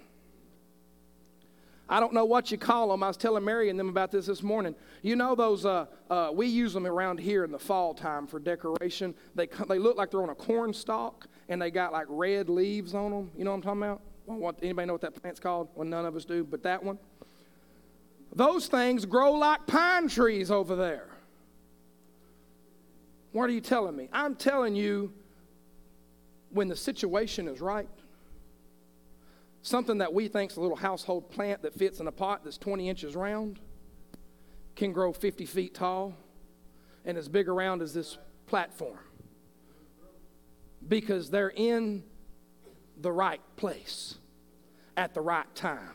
I 1.88 1.98
don't 1.98 2.12
know 2.12 2.24
what 2.24 2.50
you 2.52 2.58
call 2.58 2.88
them. 2.88 3.02
I 3.02 3.08
was 3.08 3.16
telling 3.16 3.44
Mary 3.44 3.70
and 3.70 3.78
them 3.78 3.88
about 3.88 4.12
this 4.12 4.26
this 4.26 4.42
morning. 4.42 4.74
You 5.02 5.16
know 5.16 5.34
those, 5.34 5.66
uh, 5.66 5.86
uh, 6.08 6.30
we 6.32 6.46
use 6.46 6.72
them 6.72 6.86
around 6.86 7.18
here 7.18 7.44
in 7.44 7.50
the 7.50 7.58
fall 7.58 7.92
time 7.92 8.26
for 8.26 8.38
decoration. 8.38 9.14
They, 9.34 9.48
they 9.68 9.78
look 9.78 9.96
like 9.96 10.12
they're 10.12 10.22
on 10.22 10.30
a 10.30 10.34
corn 10.34 10.72
stalk, 10.72 11.26
and 11.48 11.60
they 11.60 11.72
got 11.72 11.92
like 11.92 12.06
red 12.08 12.48
leaves 12.48 12.94
on 12.94 13.10
them. 13.10 13.30
You 13.36 13.44
know 13.44 13.50
what 13.50 13.56
I'm 13.56 13.62
talking 13.62 13.82
about? 13.82 14.00
What, 14.26 14.58
anybody 14.62 14.86
know 14.86 14.94
what 14.94 15.02
that 15.02 15.20
plant's 15.20 15.40
called? 15.40 15.68
Well, 15.74 15.88
none 15.88 16.06
of 16.06 16.14
us 16.14 16.24
do, 16.24 16.44
but 16.44 16.62
that 16.62 16.82
one. 16.84 16.98
Those 18.32 18.68
things 18.68 19.04
grow 19.04 19.32
like 19.32 19.66
pine 19.66 20.08
trees 20.08 20.52
over 20.52 20.76
there. 20.76 21.08
What 23.36 23.50
are 23.50 23.52
you 23.52 23.60
telling 23.60 23.94
me? 23.94 24.08
I'm 24.14 24.34
telling 24.34 24.74
you, 24.74 25.12
when 26.48 26.68
the 26.68 26.74
situation 26.74 27.48
is 27.48 27.60
right, 27.60 27.86
something 29.60 29.98
that 29.98 30.14
we 30.14 30.26
think 30.28 30.52
is 30.52 30.56
a 30.56 30.60
little 30.62 30.74
household 30.74 31.30
plant 31.30 31.60
that 31.60 31.74
fits 31.74 32.00
in 32.00 32.06
a 32.06 32.12
pot 32.12 32.44
that's 32.44 32.56
20 32.56 32.88
inches 32.88 33.14
round 33.14 33.60
can 34.74 34.90
grow 34.90 35.12
50 35.12 35.44
feet 35.44 35.74
tall 35.74 36.16
and 37.04 37.18
as 37.18 37.28
big 37.28 37.46
around 37.46 37.82
as 37.82 37.92
this 37.92 38.16
platform 38.46 39.00
because 40.88 41.28
they're 41.28 41.52
in 41.54 42.04
the 42.96 43.12
right 43.12 43.42
place 43.56 44.14
at 44.96 45.12
the 45.12 45.20
right 45.20 45.54
time. 45.54 45.92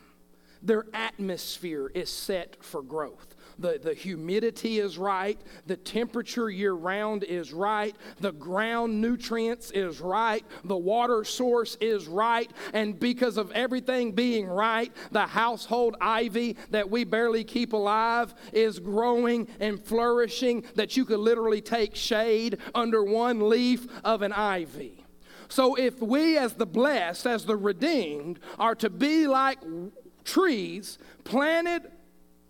Their 0.62 0.86
atmosphere 0.94 1.88
is 1.88 2.08
set 2.08 2.62
for 2.62 2.82
growth. 2.82 3.34
The, 3.58 3.78
the 3.82 3.94
humidity 3.94 4.78
is 4.78 4.98
right. 4.98 5.40
The 5.66 5.76
temperature 5.76 6.50
year 6.50 6.72
round 6.72 7.24
is 7.24 7.52
right. 7.52 7.94
The 8.20 8.32
ground 8.32 9.00
nutrients 9.00 9.70
is 9.70 10.00
right. 10.00 10.44
The 10.64 10.76
water 10.76 11.24
source 11.24 11.76
is 11.80 12.06
right. 12.06 12.50
And 12.72 12.98
because 12.98 13.36
of 13.36 13.50
everything 13.52 14.12
being 14.12 14.46
right, 14.46 14.92
the 15.10 15.26
household 15.26 15.96
ivy 16.00 16.56
that 16.70 16.90
we 16.90 17.04
barely 17.04 17.44
keep 17.44 17.72
alive 17.72 18.34
is 18.52 18.78
growing 18.78 19.48
and 19.60 19.82
flourishing 19.82 20.64
that 20.74 20.96
you 20.96 21.04
could 21.04 21.20
literally 21.20 21.60
take 21.60 21.94
shade 21.94 22.58
under 22.74 23.04
one 23.04 23.48
leaf 23.48 23.86
of 24.04 24.22
an 24.22 24.32
ivy. 24.32 25.04
So 25.48 25.74
if 25.74 26.00
we, 26.00 26.38
as 26.38 26.54
the 26.54 26.64
blessed, 26.64 27.26
as 27.26 27.44
the 27.44 27.56
redeemed, 27.58 28.40
are 28.58 28.74
to 28.76 28.88
be 28.88 29.26
like 29.26 29.58
trees 30.24 30.96
planted 31.24 31.91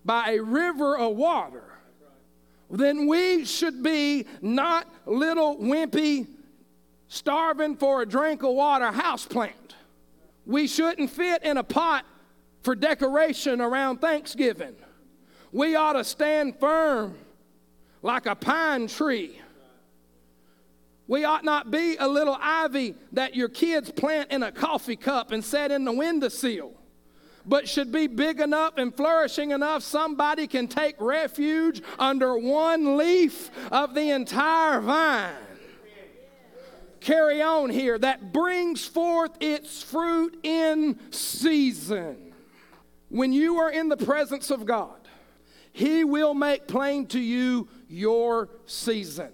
by 0.04 0.32
a 0.32 0.40
river 0.40 0.96
of 0.96 1.16
water, 1.16 1.64
then 2.70 3.06
we 3.06 3.44
should 3.44 3.82
be 3.82 4.26
not 4.40 4.88
little 5.06 5.56
wimpy, 5.58 6.26
starving 7.08 7.76
for 7.76 8.02
a 8.02 8.06
drink 8.06 8.42
of 8.42 8.54
water 8.54 8.90
houseplant. 8.90 9.52
We 10.46 10.66
shouldn't 10.66 11.10
fit 11.10 11.42
in 11.44 11.56
a 11.56 11.62
pot 11.62 12.04
for 12.62 12.74
decoration 12.74 13.60
around 13.60 14.00
Thanksgiving. 14.00 14.74
We 15.52 15.76
ought 15.76 15.92
to 15.92 16.04
stand 16.04 16.58
firm 16.58 17.14
like 18.00 18.26
a 18.26 18.34
pine 18.34 18.86
tree. 18.86 19.38
We 21.06 21.24
ought 21.24 21.44
not 21.44 21.70
be 21.70 21.96
a 21.98 22.08
little 22.08 22.36
ivy 22.40 22.94
that 23.12 23.36
your 23.36 23.48
kids 23.48 23.90
plant 23.90 24.32
in 24.32 24.42
a 24.42 24.50
coffee 24.50 24.96
cup 24.96 25.30
and 25.30 25.44
set 25.44 25.70
in 25.70 25.84
the 25.84 25.92
windowsill 25.92 26.72
but 27.46 27.68
should 27.68 27.90
be 27.92 28.07
big 28.07 28.40
enough 28.40 28.74
and 28.76 28.94
flourishing 28.94 29.50
enough 29.50 29.83
somebody 29.83 30.46
can 30.46 30.68
take 30.68 30.96
refuge 31.00 31.83
under 31.98 32.37
one 32.37 32.96
leaf 32.96 33.50
of 33.70 33.94
the 33.94 34.11
entire 34.11 34.81
vine. 34.81 35.35
Carry 37.00 37.42
on 37.42 37.70
here, 37.70 37.98
that 37.98 38.33
brings 38.33 38.87
forth 38.87 39.33
its 39.40 39.83
fruit 39.83 40.38
in 40.44 40.98
season. 41.11 42.33
When 43.09 43.33
you 43.33 43.59
are 43.59 43.70
in 43.70 43.88
the 43.88 43.96
presence 43.96 44.50
of 44.50 44.64
God, 44.64 45.09
He 45.72 46.05
will 46.05 46.35
make 46.35 46.68
plain 46.68 47.07
to 47.07 47.18
you 47.18 47.68
your 47.88 48.50
season 48.66 49.33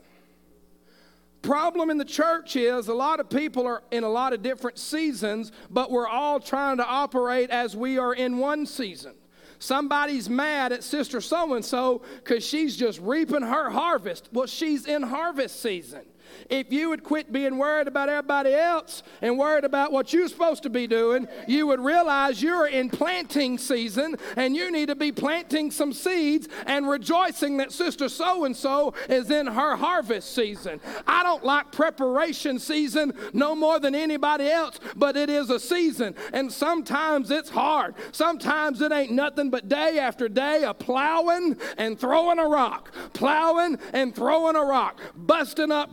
problem 1.42 1.90
in 1.90 1.98
the 1.98 2.04
church 2.04 2.56
is 2.56 2.88
a 2.88 2.94
lot 2.94 3.20
of 3.20 3.30
people 3.30 3.66
are 3.66 3.82
in 3.90 4.04
a 4.04 4.08
lot 4.08 4.32
of 4.32 4.42
different 4.42 4.78
seasons, 4.78 5.52
but 5.70 5.90
we're 5.90 6.08
all 6.08 6.40
trying 6.40 6.78
to 6.78 6.86
operate 6.86 7.50
as 7.50 7.76
we 7.76 7.98
are 7.98 8.14
in 8.14 8.38
one 8.38 8.66
season. 8.66 9.14
Somebody's 9.58 10.30
mad 10.30 10.72
at 10.72 10.84
Sister 10.84 11.20
So 11.20 11.54
and 11.54 11.64
so 11.64 12.02
because 12.16 12.46
she's 12.46 12.76
just 12.76 13.00
reaping 13.00 13.42
her 13.42 13.70
harvest. 13.70 14.28
Well, 14.32 14.46
she's 14.46 14.86
in 14.86 15.02
harvest 15.02 15.60
season. 15.60 16.02
If 16.48 16.72
you 16.72 16.88
would 16.90 17.04
quit 17.04 17.32
being 17.32 17.58
worried 17.58 17.88
about 17.88 18.08
everybody 18.08 18.54
else 18.54 19.02
and 19.22 19.38
worried 19.38 19.64
about 19.64 19.92
what 19.92 20.12
you're 20.12 20.28
supposed 20.28 20.62
to 20.64 20.70
be 20.70 20.86
doing, 20.86 21.28
you 21.46 21.66
would 21.66 21.80
realize 21.80 22.42
you're 22.42 22.66
in 22.66 22.90
planting 22.90 23.58
season 23.58 24.16
and 24.36 24.56
you 24.56 24.70
need 24.70 24.86
to 24.86 24.94
be 24.94 25.12
planting 25.12 25.70
some 25.70 25.92
seeds 25.92 26.48
and 26.66 26.88
rejoicing 26.88 27.56
that 27.58 27.72
Sister 27.72 28.08
So 28.08 28.44
and 28.44 28.56
so 28.56 28.94
is 29.08 29.30
in 29.30 29.46
her 29.46 29.76
harvest 29.76 30.34
season. 30.34 30.80
I 31.06 31.22
don't 31.22 31.44
like 31.44 31.72
preparation 31.72 32.58
season 32.58 33.12
no 33.32 33.54
more 33.54 33.78
than 33.80 33.94
anybody 33.94 34.48
else, 34.48 34.80
but 34.96 35.16
it 35.16 35.30
is 35.30 35.50
a 35.50 35.60
season. 35.60 36.14
And 36.32 36.52
sometimes 36.52 37.30
it's 37.30 37.50
hard. 37.50 37.94
Sometimes 38.12 38.80
it 38.80 38.92
ain't 38.92 39.12
nothing 39.12 39.50
but 39.50 39.68
day 39.68 39.98
after 39.98 40.28
day 40.28 40.64
of 40.64 40.78
plowing 40.78 41.56
and 41.76 41.98
throwing 41.98 42.38
a 42.38 42.48
rock, 42.48 42.92
plowing 43.12 43.78
and 43.92 44.14
throwing 44.14 44.56
a 44.56 44.64
rock, 44.64 45.00
busting 45.16 45.72
up 45.72 45.90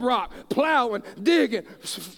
plowing, 0.49 1.03
digging, 1.21 1.63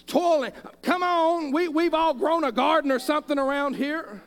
toiling. 0.06 0.52
Come 0.82 1.02
on, 1.02 1.52
we, 1.52 1.68
we've 1.68 1.94
all 1.94 2.14
grown 2.14 2.44
a 2.44 2.52
garden 2.52 2.90
or 2.90 2.98
something 2.98 3.38
around 3.38 3.74
here. 3.74 4.22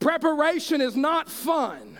Preparation 0.00 0.80
is 0.80 0.96
not 0.96 1.28
fun. 1.28 1.98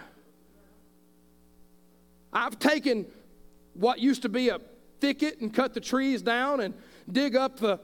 I've 2.32 2.58
taken 2.58 3.06
what 3.74 3.98
used 3.98 4.22
to 4.22 4.28
be 4.28 4.48
a 4.48 4.60
thicket 5.00 5.40
and 5.40 5.52
cut 5.52 5.74
the 5.74 5.80
trees 5.80 6.22
down 6.22 6.60
and 6.60 6.74
dig 7.10 7.36
up 7.36 7.58
the 7.58 7.80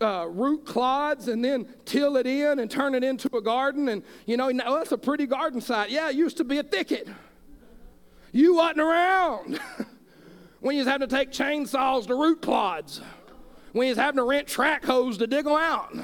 uh, 0.00 0.26
root 0.28 0.64
clods 0.64 1.28
and 1.28 1.44
then 1.44 1.66
till 1.84 2.16
it 2.16 2.26
in 2.26 2.58
and 2.58 2.70
turn 2.70 2.94
it 2.94 3.04
into 3.04 3.34
a 3.36 3.40
garden. 3.40 3.88
And 3.88 4.02
you 4.26 4.36
know, 4.36 4.48
now 4.48 4.76
that's 4.76 4.92
a 4.92 4.98
pretty 4.98 5.26
garden 5.26 5.60
site. 5.60 5.90
Yeah, 5.90 6.08
it 6.10 6.16
used 6.16 6.36
to 6.38 6.44
be 6.44 6.58
a 6.58 6.62
thicket. 6.62 7.08
You 8.32 8.56
wasn't 8.56 8.80
around. 8.80 9.60
when 10.66 10.74
you 10.74 10.80
was 10.80 10.88
having 10.88 11.08
to 11.08 11.16
take 11.16 11.30
chainsaws 11.30 12.08
to 12.08 12.14
root 12.16 12.42
clods, 12.42 13.00
when 13.70 13.86
you 13.86 13.92
was 13.92 13.98
having 13.98 14.16
to 14.16 14.24
rent 14.24 14.48
trackhoes 14.48 15.16
to 15.16 15.28
dig 15.28 15.44
them 15.44 15.54
out. 15.54 15.96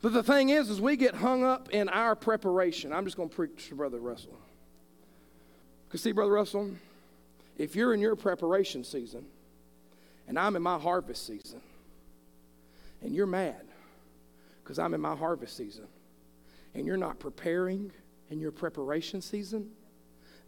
But 0.00 0.14
the 0.14 0.22
thing 0.22 0.48
is, 0.48 0.70
is 0.70 0.80
we 0.80 0.96
get 0.96 1.14
hung 1.14 1.44
up 1.44 1.68
in 1.72 1.90
our 1.90 2.16
preparation. 2.16 2.90
I'm 2.90 3.04
just 3.04 3.18
going 3.18 3.28
to 3.28 3.34
preach 3.36 3.68
to 3.68 3.74
Brother 3.74 3.98
Russell. 3.98 4.38
Because 5.86 6.00
see, 6.00 6.12
Brother 6.12 6.32
Russell, 6.32 6.70
if 7.58 7.76
you're 7.76 7.92
in 7.92 8.00
your 8.00 8.16
preparation 8.16 8.82
season, 8.82 9.26
and 10.26 10.38
I'm 10.38 10.56
in 10.56 10.62
my 10.62 10.78
harvest 10.78 11.26
season, 11.26 11.60
and 13.02 13.14
you're 13.14 13.26
mad 13.26 13.60
because 14.62 14.78
I'm 14.78 14.94
in 14.94 15.02
my 15.02 15.14
harvest 15.14 15.54
season, 15.54 15.86
and 16.74 16.86
you're 16.86 16.96
not 16.96 17.18
preparing 17.18 17.92
in 18.30 18.40
your 18.40 18.52
preparation 18.52 19.20
season, 19.20 19.68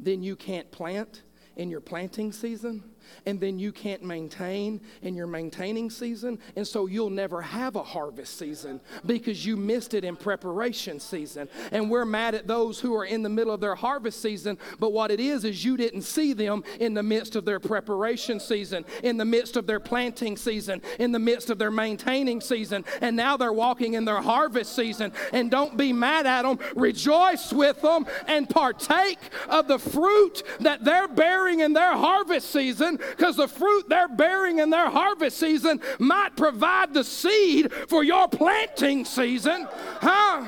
then 0.01 0.23
you 0.23 0.35
can't 0.35 0.71
plant 0.71 1.21
in 1.57 1.71
your 1.71 1.81
planting 1.81 2.33
season 2.33 2.83
and 3.27 3.41
then 3.41 3.59
you 3.59 3.73
can't 3.73 4.03
maintain 4.03 4.81
in 5.03 5.15
your 5.15 5.27
maintaining 5.27 5.91
season. 5.91 6.39
And 6.57 6.67
so 6.67 6.87
you'll 6.87 7.11
never 7.11 7.43
have 7.43 7.77
a 7.77 7.83
harvest 7.83 8.39
season 8.39 8.81
because 9.05 9.45
you 9.45 9.57
missed 9.57 9.95
it 9.95 10.05
in 10.05 10.17
preparation 10.17 11.01
season. 11.01 11.49
And 11.73 11.91
we're 11.91 12.05
mad 12.05 12.35
at 12.35 12.47
those 12.47 12.81
who 12.81 12.95
are 12.95 13.05
in 13.05 13.23
the 13.23 13.29
middle 13.29 13.53
of 13.53 13.61
their 13.61 13.75
harvest 13.75 14.21
season, 14.21 14.59
but 14.79 14.93
what 14.93 15.11
it 15.11 15.21
is 15.21 15.45
is 15.45 15.65
you 15.65 15.77
didn't 15.77 16.03
see 16.03 16.33
them 16.33 16.65
in 16.81 16.95
the 16.95 17.03
midst 17.03 17.37
of 17.37 17.45
their 17.45 17.61
preparation 17.61 18.41
season, 18.41 18.85
in 19.03 19.17
the 19.17 19.25
midst 19.25 19.57
of 19.57 19.67
their 19.67 19.81
planting 19.81 20.37
season, 20.37 20.81
in 20.99 21.13
the 21.13 21.19
midst 21.19 21.51
of 21.51 21.59
their 21.59 21.71
maintaining 21.71 22.41
season. 22.41 22.85
And 23.01 23.17
now 23.17 23.37
they're 23.37 23.53
walking 23.53 23.95
in 23.95 24.05
their 24.05 24.21
harvest 24.21 24.75
season. 24.75 25.13
And 25.33 25.51
don't 25.51 25.77
be 25.77 25.93
mad 25.93 26.27
at 26.27 26.43
them, 26.43 26.59
rejoice 26.75 27.53
with 27.53 27.83
them 27.83 28.07
and 28.27 28.49
partake 28.49 29.19
of 29.49 29.69
the 29.69 29.79
fruit 29.79 30.43
that 30.61 30.85
they're 30.85 31.09
bearing 31.09 31.61
in 31.61 31.73
their 31.73 31.97
harvest 31.97 32.51
season 32.51 32.96
because 32.97 33.37
the 33.37 33.49
fruit 33.49 33.89
they're 33.89 34.09
bearing 34.09 34.59
in 34.59 34.71
their 34.71 34.91
harvest 34.91 35.39
season 35.39 35.81
might 35.99 36.37
provide 36.37 36.95
the 36.95 37.05
seed 37.05 37.73
for 37.73 38.03
your 38.03 38.29
planting 38.29 39.05
season. 39.05 39.69
Huh? 40.01 40.45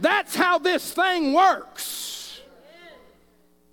That's 0.00 0.34
how 0.34 0.58
this 0.58 0.92
thing 0.92 1.32
works. 1.32 2.40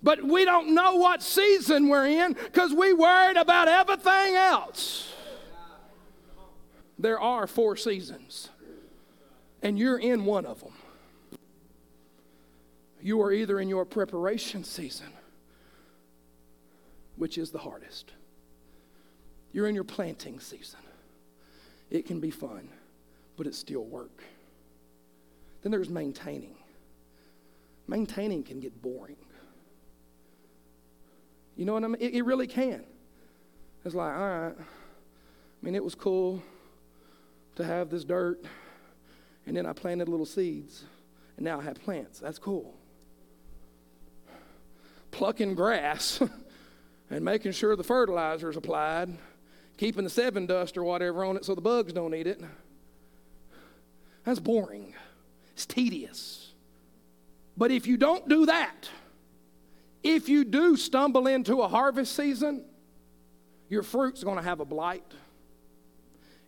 But 0.02 0.22
we 0.22 0.44
don't 0.44 0.74
know 0.74 0.96
what 0.96 1.22
season 1.22 1.88
we're 1.88 2.06
in 2.06 2.34
because 2.34 2.74
we 2.74 2.92
worried 2.92 3.38
about 3.38 3.68
everything 3.68 4.34
else. 4.34 5.12
There 6.98 7.18
are 7.18 7.46
four 7.46 7.76
seasons, 7.76 8.50
and 9.62 9.78
you're 9.78 9.98
in 9.98 10.26
one 10.26 10.46
of 10.46 10.60
them. 10.60 10.72
You 13.00 13.20
are 13.22 13.32
either 13.32 13.60
in 13.60 13.68
your 13.68 13.84
preparation 13.84 14.62
season 14.64 15.08
which 17.16 17.38
is 17.38 17.50
the 17.50 17.58
hardest. 17.58 18.12
You're 19.52 19.68
in 19.68 19.74
your 19.74 19.84
planting 19.84 20.40
season. 20.40 20.80
It 21.90 22.06
can 22.06 22.20
be 22.20 22.30
fun, 22.30 22.68
but 23.36 23.46
it's 23.46 23.58
still 23.58 23.84
work. 23.84 24.22
Then 25.62 25.70
there's 25.70 25.88
maintaining. 25.88 26.56
Maintaining 27.86 28.42
can 28.42 28.60
get 28.60 28.82
boring. 28.82 29.16
You 31.56 31.64
know 31.64 31.74
what 31.74 31.84
I 31.84 31.88
mean? 31.88 31.98
It, 32.00 32.14
it 32.14 32.22
really 32.22 32.46
can. 32.46 32.84
It's 33.84 33.94
like, 33.94 34.12
all 34.12 34.28
right. 34.28 34.54
I 34.58 35.64
mean, 35.64 35.74
it 35.74 35.84
was 35.84 35.94
cool 35.94 36.42
to 37.56 37.64
have 37.64 37.90
this 37.90 38.04
dirt, 38.04 38.44
and 39.46 39.56
then 39.56 39.66
I 39.66 39.72
planted 39.72 40.08
little 40.08 40.26
seeds, 40.26 40.84
and 41.36 41.44
now 41.44 41.60
I 41.60 41.62
have 41.62 41.76
plants. 41.76 42.18
That's 42.18 42.38
cool. 42.38 42.74
Plucking 45.12 45.54
grass 45.54 46.20
and 47.10 47.24
making 47.24 47.52
sure 47.52 47.76
the 47.76 47.84
fertilizer 47.84 48.50
is 48.50 48.56
applied, 48.56 49.16
keeping 49.76 50.04
the 50.04 50.10
Sevin 50.10 50.46
dust 50.46 50.76
or 50.76 50.84
whatever 50.84 51.24
on 51.24 51.36
it 51.36 51.44
so 51.44 51.54
the 51.54 51.60
bugs 51.60 51.92
don't 51.92 52.14
eat 52.14 52.26
it. 52.26 52.40
That's 54.24 54.40
boring. 54.40 54.94
It's 55.52 55.66
tedious. 55.66 56.52
But 57.56 57.70
if 57.70 57.86
you 57.86 57.96
don't 57.96 58.28
do 58.28 58.46
that, 58.46 58.88
if 60.02 60.28
you 60.28 60.44
do 60.44 60.76
stumble 60.76 61.26
into 61.26 61.62
a 61.62 61.68
harvest 61.68 62.16
season, 62.16 62.64
your 63.68 63.82
fruit's 63.82 64.24
going 64.24 64.36
to 64.36 64.42
have 64.42 64.60
a 64.60 64.64
blight. 64.64 65.04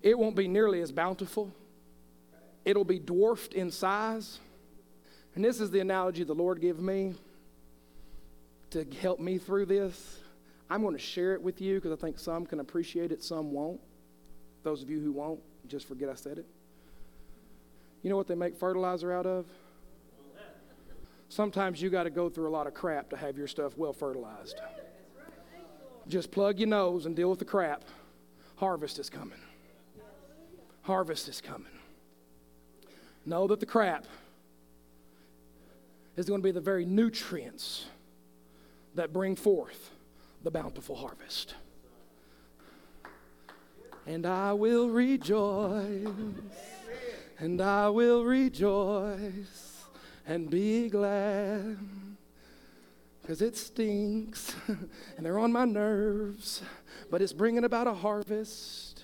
It 0.02 0.18
won't 0.18 0.36
be 0.36 0.48
nearly 0.48 0.80
as 0.80 0.92
bountiful. 0.92 1.52
It'll 2.64 2.84
be 2.84 2.98
dwarfed 2.98 3.54
in 3.54 3.70
size. 3.70 4.40
And 5.34 5.44
this 5.44 5.60
is 5.60 5.70
the 5.70 5.80
analogy 5.80 6.24
the 6.24 6.34
Lord 6.34 6.60
gave 6.60 6.78
me 6.78 7.14
to 8.70 8.84
help 9.00 9.20
me 9.20 9.38
through 9.38 9.66
this. 9.66 10.18
I'm 10.68 10.82
going 10.82 10.94
to 10.94 11.00
share 11.00 11.34
it 11.34 11.42
with 11.42 11.60
you 11.60 11.76
because 11.76 11.92
I 11.92 11.96
think 11.96 12.18
some 12.18 12.44
can 12.44 12.60
appreciate 12.60 13.12
it, 13.12 13.22
some 13.22 13.52
won't. 13.52 13.80
Those 14.62 14.82
of 14.82 14.90
you 14.90 15.00
who 15.00 15.12
won't, 15.12 15.40
just 15.68 15.86
forget 15.86 16.08
I 16.08 16.14
said 16.14 16.38
it. 16.38 16.46
You 18.02 18.10
know 18.10 18.16
what 18.16 18.26
they 18.26 18.34
make 18.34 18.56
fertilizer 18.56 19.12
out 19.12 19.26
of? 19.26 19.46
Sometimes 21.28 21.82
you 21.82 21.90
got 21.90 22.04
to 22.04 22.10
go 22.10 22.28
through 22.28 22.48
a 22.48 22.50
lot 22.50 22.66
of 22.66 22.74
crap 22.74 23.10
to 23.10 23.16
have 23.16 23.36
your 23.36 23.48
stuff 23.48 23.76
well 23.76 23.92
fertilized. 23.92 24.60
Just 26.08 26.30
plug 26.30 26.58
your 26.58 26.68
nose 26.68 27.06
and 27.06 27.16
deal 27.16 27.30
with 27.30 27.40
the 27.40 27.44
crap. 27.44 27.82
harvest 28.56 28.98
is 28.98 29.10
coming. 29.10 29.38
Harvest 30.82 31.28
is 31.28 31.40
coming. 31.40 31.66
Know 33.24 33.48
that 33.48 33.58
the 33.58 33.66
crap 33.66 34.06
is 36.16 36.26
going 36.26 36.40
to 36.40 36.44
be 36.44 36.52
the 36.52 36.60
very 36.60 36.84
nutrients 36.84 37.86
that 38.94 39.12
bring 39.12 39.34
forth 39.34 39.90
the 40.42 40.50
bountiful 40.50 40.96
harvest. 40.96 41.54
And 44.06 44.24
I 44.24 44.52
will 44.52 44.88
rejoice, 44.88 46.08
and 47.38 47.60
I 47.60 47.88
will 47.88 48.24
rejoice, 48.24 49.84
and 50.26 50.48
be 50.48 50.88
glad. 50.88 51.78
Because 53.20 53.42
it 53.42 53.56
stinks, 53.56 54.54
and 54.68 55.26
they're 55.26 55.38
on 55.38 55.52
my 55.52 55.64
nerves, 55.64 56.62
but 57.10 57.20
it's 57.20 57.32
bringing 57.32 57.64
about 57.64 57.88
a 57.88 57.94
harvest. 57.94 59.02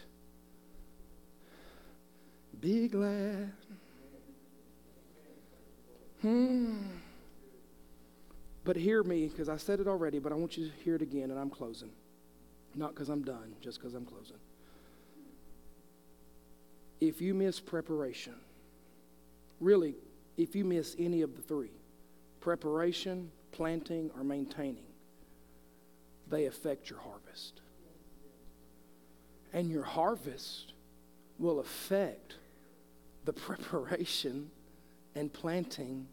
Be 2.61 2.87
glad. 2.87 3.53
Hmm. 6.21 6.77
But 8.65 8.77
hear 8.77 9.03
me, 9.03 9.29
because 9.29 9.49
I 9.49 9.57
said 9.57 9.81
it 9.81 9.89
already, 9.89 10.19
but 10.19 10.33
I 10.33 10.37
want 10.37 10.57
you 10.57 10.69
to 10.69 10.75
hear 10.85 10.95
it 10.95 11.03
again, 11.03 11.31
and 11.31 11.39
I'm 11.39 11.51
closing. 11.51 11.91
Not 12.75 12.95
because 12.95 13.09
I'm 13.09 13.23
done, 13.23 13.55
just 13.61 13.81
because 13.81 13.95
I'm 13.95 14.05
closing. 14.05 14.37
If 17.01 17.21
you 17.21 17.35
miss 17.35 17.59
preparation, 17.59 18.35
really, 19.59 19.97
if 20.37 20.55
you 20.55 20.65
miss 20.65 20.95
any 20.99 21.23
of 21.23 21.35
the 21.37 21.43
three 21.43 21.73
preparation, 22.41 23.31
planting, 23.53 24.11
or 24.17 24.25
maintaining 24.25 24.85
they 26.33 26.47
affect 26.47 26.91
your 26.91 26.99
harvest. 26.99 27.61
And 29.53 29.71
your 29.71 29.85
harvest 29.85 30.73
will 31.39 31.61
affect 31.61 32.37
the 33.25 33.33
preparation 33.35 34.51
and 35.15 35.33
planting 35.33 36.09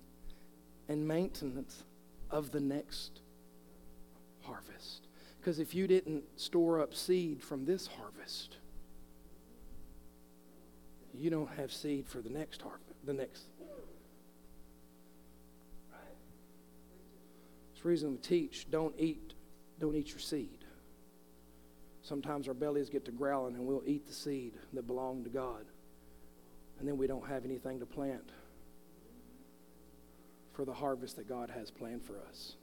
and 0.89 1.07
maintenance 1.07 1.83
of 2.31 2.51
the 2.51 2.59
next 2.59 3.21
harvest. 4.41 5.07
Because 5.39 5.59
if 5.59 5.73
you 5.73 5.87
didn't 5.87 6.23
store 6.39 6.81
up 6.81 6.93
seed 6.93 7.41
from 7.41 7.65
this 7.65 7.87
harvest, 7.87 8.57
you 11.13 11.29
don't 11.29 11.49
have 11.51 11.71
seed 11.71 12.07
for 12.07 12.21
the 12.21 12.29
next 12.29 12.61
harvest, 12.61 13.05
the 13.05 13.13
next. 13.13 13.43
It's 17.71 17.81
the 17.81 17.89
reason 17.89 18.11
we 18.11 18.17
teach 18.17 18.69
don't 18.69 18.93
eat, 18.97 19.33
don't 19.79 19.95
eat 19.95 20.09
your 20.09 20.19
seed. 20.19 20.65
Sometimes 22.01 22.47
our 22.47 22.53
bellies 22.53 22.89
get 22.89 23.05
to 23.05 23.11
growling 23.11 23.55
and 23.55 23.65
we'll 23.65 23.83
eat 23.85 24.07
the 24.07 24.13
seed 24.13 24.53
that 24.73 24.87
belonged 24.87 25.25
to 25.25 25.29
God. 25.29 25.65
And 26.79 26.87
then 26.87 26.97
we 26.97 27.07
don't 27.07 27.27
have 27.27 27.45
anything 27.45 27.79
to 27.79 27.85
plant 27.85 28.31
for 30.59 30.65
the 30.65 30.73
harvest 30.73 31.15
that 31.15 31.29
God 31.29 31.49
has 31.51 31.71
planned 31.71 32.03
for 32.03 32.19
us. 32.27 32.57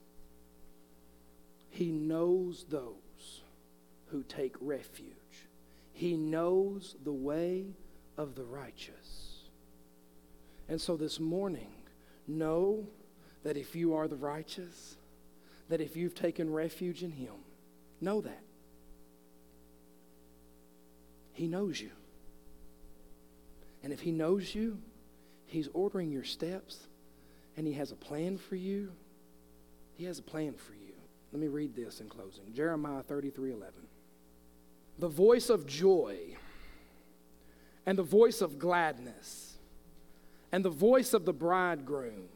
He 1.71 1.91
knows 1.91 2.67
those 2.69 3.41
who 4.09 4.23
take 4.23 4.55
refuge. 4.61 5.49
He 5.95 6.15
knows 6.15 6.95
the 7.03 7.15
way 7.15 7.69
of 8.19 8.35
the 8.35 8.45
righteous. 8.45 9.45
And 10.69 10.79
so 10.79 10.99
this 10.99 11.19
morning, 11.19 11.73
know 12.27 12.87
that 13.45 13.57
if 13.57 13.75
you 13.75 13.95
are 13.95 14.09
the 14.09 14.17
righteous, 14.17 14.99
that 15.71 15.81
if 15.81 15.97
you've 15.97 16.15
taken 16.15 16.53
refuge 16.53 17.03
in 17.03 17.13
Him, 17.13 17.33
know 18.03 18.21
that. 18.21 18.43
He 21.33 21.47
knows 21.47 21.81
you. 21.81 21.93
And 23.83 23.91
if 23.91 24.01
He 24.01 24.13
knows 24.13 24.55
you, 24.55 24.83
He's 25.47 25.71
ordering 25.73 26.13
your 26.13 26.25
steps 26.25 26.89
and 27.57 27.67
He 27.67 27.73
has 27.75 27.93
a 27.93 27.97
plan 27.97 28.39
for 28.39 28.57
you. 28.57 28.93
He 29.95 30.05
has 30.05 30.19
a 30.19 30.23
plan 30.23 30.55
for 30.55 30.75
you. 30.75 30.93
Let 31.33 31.41
me 31.41 31.49
read 31.49 31.75
this 31.75 32.01
in 32.01 32.09
closing 32.09 32.53
Jeremiah 32.55 33.03
33 33.03 33.53
11. 33.53 33.75
The 34.99 35.09
voice 35.09 35.51
of 35.51 35.67
joy 35.67 36.37
and 37.85 37.99
the 37.99 38.03
voice 38.03 38.41
of 38.41 38.59
gladness 38.59 39.59
and 40.53 40.65
the 40.65 40.71
voice 40.71 41.13
of 41.13 41.25
the 41.25 41.33
bridegroom 41.33 42.29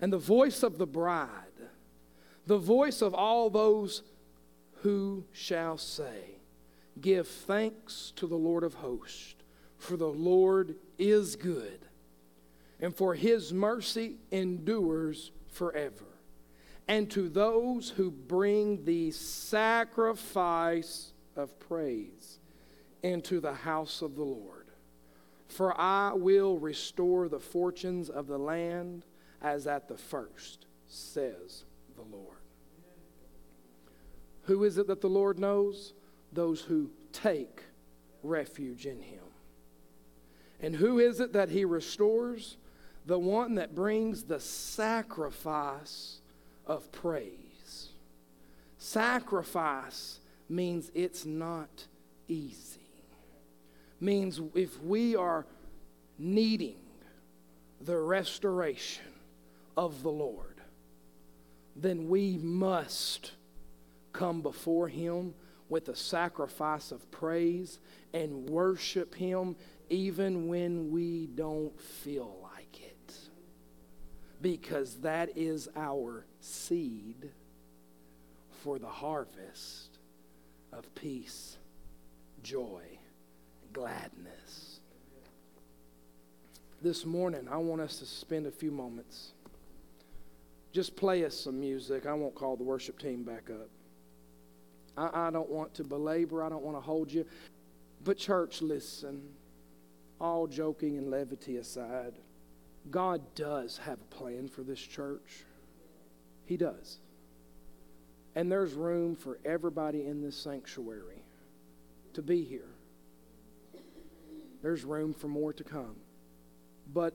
and 0.00 0.12
the 0.12 0.18
voice 0.18 0.62
of 0.62 0.78
the 0.78 0.86
bride, 0.86 1.28
the 2.46 2.58
voice 2.58 3.02
of 3.02 3.14
all 3.14 3.50
those 3.50 4.02
who 4.82 5.24
shall 5.32 5.78
say, 5.78 6.38
Give 7.00 7.26
thanks 7.26 8.12
to 8.16 8.26
the 8.26 8.36
Lord 8.36 8.64
of 8.64 8.74
hosts, 8.74 9.34
for 9.78 9.96
the 9.96 10.08
Lord 10.08 10.76
is 10.98 11.36
good 11.36 11.83
and 12.80 12.94
for 12.94 13.14
his 13.14 13.52
mercy 13.52 14.16
endures 14.30 15.32
forever. 15.48 16.04
And 16.86 17.10
to 17.12 17.28
those 17.28 17.90
who 17.90 18.10
bring 18.10 18.84
the 18.84 19.10
sacrifice 19.10 21.12
of 21.36 21.58
praise 21.58 22.38
into 23.02 23.40
the 23.40 23.54
house 23.54 24.02
of 24.02 24.16
the 24.16 24.24
Lord. 24.24 24.68
For 25.48 25.78
I 25.78 26.12
will 26.14 26.58
restore 26.58 27.28
the 27.28 27.38
fortunes 27.38 28.10
of 28.10 28.26
the 28.26 28.38
land 28.38 29.04
as 29.40 29.66
at 29.66 29.88
the 29.88 29.96
first, 29.96 30.66
says 30.86 31.64
the 31.96 32.02
Lord. 32.02 32.38
Who 34.42 34.64
is 34.64 34.78
it 34.78 34.86
that 34.88 35.00
the 35.00 35.08
Lord 35.08 35.38
knows? 35.38 35.94
Those 36.32 36.60
who 36.60 36.90
take 37.12 37.62
refuge 38.22 38.86
in 38.86 39.00
him. 39.00 39.22
And 40.60 40.74
who 40.74 40.98
is 40.98 41.20
it 41.20 41.32
that 41.34 41.50
he 41.50 41.64
restores? 41.64 42.56
The 43.06 43.18
one 43.18 43.56
that 43.56 43.74
brings 43.74 44.24
the 44.24 44.40
sacrifice 44.40 46.20
of 46.66 46.90
praise. 46.92 47.90
Sacrifice 48.78 50.20
means 50.48 50.90
it's 50.94 51.24
not 51.26 51.86
easy. 52.28 52.80
Means 54.00 54.40
if 54.54 54.82
we 54.82 55.16
are 55.16 55.46
needing 56.18 56.76
the 57.80 57.96
restoration 57.96 59.04
of 59.76 60.02
the 60.02 60.10
Lord, 60.10 60.60
then 61.76 62.08
we 62.08 62.38
must 62.38 63.32
come 64.12 64.40
before 64.40 64.88
Him 64.88 65.34
with 65.68 65.88
a 65.88 65.96
sacrifice 65.96 66.92
of 66.92 67.10
praise 67.10 67.78
and 68.12 68.48
worship 68.48 69.14
Him 69.14 69.56
even 69.90 70.48
when 70.48 70.90
we 70.90 71.26
don't 71.26 71.78
feel 71.80 72.43
because 74.44 74.96
that 74.96 75.30
is 75.38 75.70
our 75.74 76.26
seed 76.38 77.30
for 78.62 78.78
the 78.78 78.86
harvest 78.86 79.96
of 80.70 80.94
peace, 80.94 81.56
joy, 82.42 82.82
gladness. 83.72 84.80
This 86.82 87.06
morning, 87.06 87.48
I 87.50 87.56
want 87.56 87.80
us 87.80 87.98
to 88.00 88.04
spend 88.04 88.46
a 88.46 88.50
few 88.50 88.70
moments. 88.70 89.32
Just 90.72 90.94
play 90.94 91.24
us 91.24 91.34
some 91.34 91.58
music. 91.58 92.04
I 92.04 92.12
won't 92.12 92.34
call 92.34 92.56
the 92.56 92.64
worship 92.64 92.98
team 92.98 93.22
back 93.22 93.48
up. 93.48 93.70
I, 94.94 95.28
I 95.28 95.30
don't 95.30 95.48
want 95.48 95.72
to 95.76 95.84
belabor, 95.84 96.44
I 96.44 96.50
don't 96.50 96.62
want 96.62 96.76
to 96.76 96.82
hold 96.82 97.10
you. 97.10 97.24
But, 98.04 98.18
church, 98.18 98.60
listen. 98.60 99.22
All 100.20 100.46
joking 100.46 100.98
and 100.98 101.10
levity 101.10 101.56
aside. 101.56 102.12
God 102.90 103.22
does 103.34 103.78
have 103.78 103.98
a 104.00 104.14
plan 104.14 104.48
for 104.48 104.62
this 104.62 104.80
church. 104.80 105.44
He 106.44 106.56
does. 106.56 106.98
And 108.34 108.50
there's 108.50 108.74
room 108.74 109.14
for 109.14 109.38
everybody 109.44 110.06
in 110.06 110.20
this 110.20 110.36
sanctuary 110.36 111.22
to 112.12 112.22
be 112.22 112.44
here. 112.44 112.68
There's 114.62 114.84
room 114.84 115.14
for 115.14 115.28
more 115.28 115.52
to 115.52 115.64
come. 115.64 115.96
But 116.92 117.14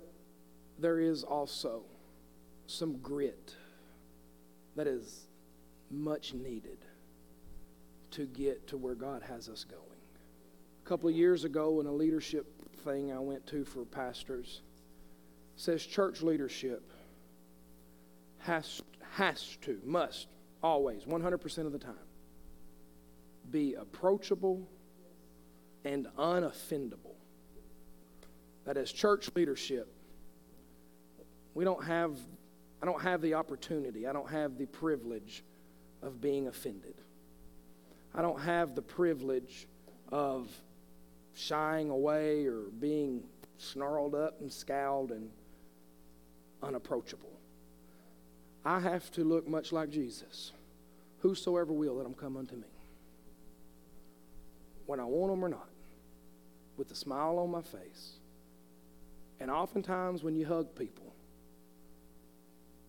there 0.80 1.00
is 1.00 1.24
also 1.24 1.84
some 2.68 2.98
grit 2.98 3.56
that 4.76 4.88
is 4.88 5.28
much 5.92 6.34
needed 6.34 6.78
to 8.12 8.26
get 8.26 8.68
to 8.68 8.78
where 8.78 8.96
God 8.96 9.22
has 9.24 9.50
us 9.50 9.64
going. 9.64 9.84
A 10.86 10.88
couple 10.88 11.10
of 11.10 11.16
years 11.16 11.44
ago, 11.44 11.80
in 11.80 11.86
a 11.86 11.92
leadership 11.92 12.48
thing 12.84 13.12
I 13.12 13.20
went 13.20 13.46
to 13.48 13.66
for 13.66 13.86
pastors, 13.86 14.62
says 15.60 15.86
church 15.86 16.22
leadership 16.22 16.90
has, 18.38 18.82
has 19.12 19.58
to, 19.62 19.78
must, 19.84 20.30
always, 20.64 21.04
100% 21.04 21.58
of 21.66 21.74
the 21.74 21.78
time, 21.78 21.96
be 23.52 23.74
approachable 23.74 24.66
and 25.84 26.08
unoffendable. 26.18 27.18
That 28.64 28.78
as 28.78 28.90
church 28.90 29.30
leadership, 29.36 29.92
we 31.54 31.66
don't 31.66 31.84
have, 31.84 32.18
I 32.82 32.86
don't 32.86 33.02
have 33.02 33.22
the 33.22 33.34
opportunity, 33.34 34.08
I 34.08 34.14
don't 34.14 34.30
have 34.30 34.58
the 34.58 34.66
privilege 34.66 35.44
of 36.02 36.22
being 36.22 36.48
offended. 36.48 36.96
I 38.16 38.22
don't 38.22 38.40
have 38.40 38.76
the 38.76 38.82
privilege 38.82 39.68
of 40.10 40.50
shying 41.34 41.90
away 41.90 42.46
or 42.46 42.62
being 42.80 43.24
snarled 43.58 44.16
up 44.16 44.40
and 44.40 44.50
scowled 44.50 45.12
and 45.12 45.30
unapproachable. 46.62 47.30
I 48.66 48.80
have 48.80 49.10
to 49.12 49.24
look 49.24 49.48
much 49.48 49.72
like 49.72 49.90
Jesus. 49.90 50.52
Whosoever 51.20 51.74
will, 51.74 51.96
let 51.96 52.04
them 52.04 52.14
come 52.14 52.38
unto 52.38 52.56
me. 52.56 52.68
When 54.86 55.00
I 55.00 55.06
want 55.06 55.32
them 55.32 55.44
or 55.44 55.50
not, 55.50 55.70
with 56.78 56.92
a 56.92 56.96
smile 56.96 57.38
on 57.40 57.52
my 57.52 57.62
face. 57.62 58.20
And 59.40 59.52
oftentimes, 59.52 60.24
when 60.24 60.36
you 60.36 60.46
hug 60.46 60.76
people, 60.76 61.14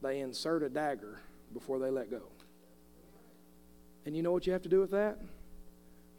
they 0.02 0.20
insert 0.20 0.62
a 0.62 0.68
dagger 0.68 1.20
before 1.52 1.78
they 1.78 1.90
let 1.90 2.10
go. 2.10 2.22
And 4.06 4.16
you 4.16 4.22
know 4.22 4.32
what 4.32 4.46
you 4.46 4.52
have 4.52 4.62
to 4.62 4.68
do 4.68 4.80
with 4.80 4.92
that? 4.92 5.18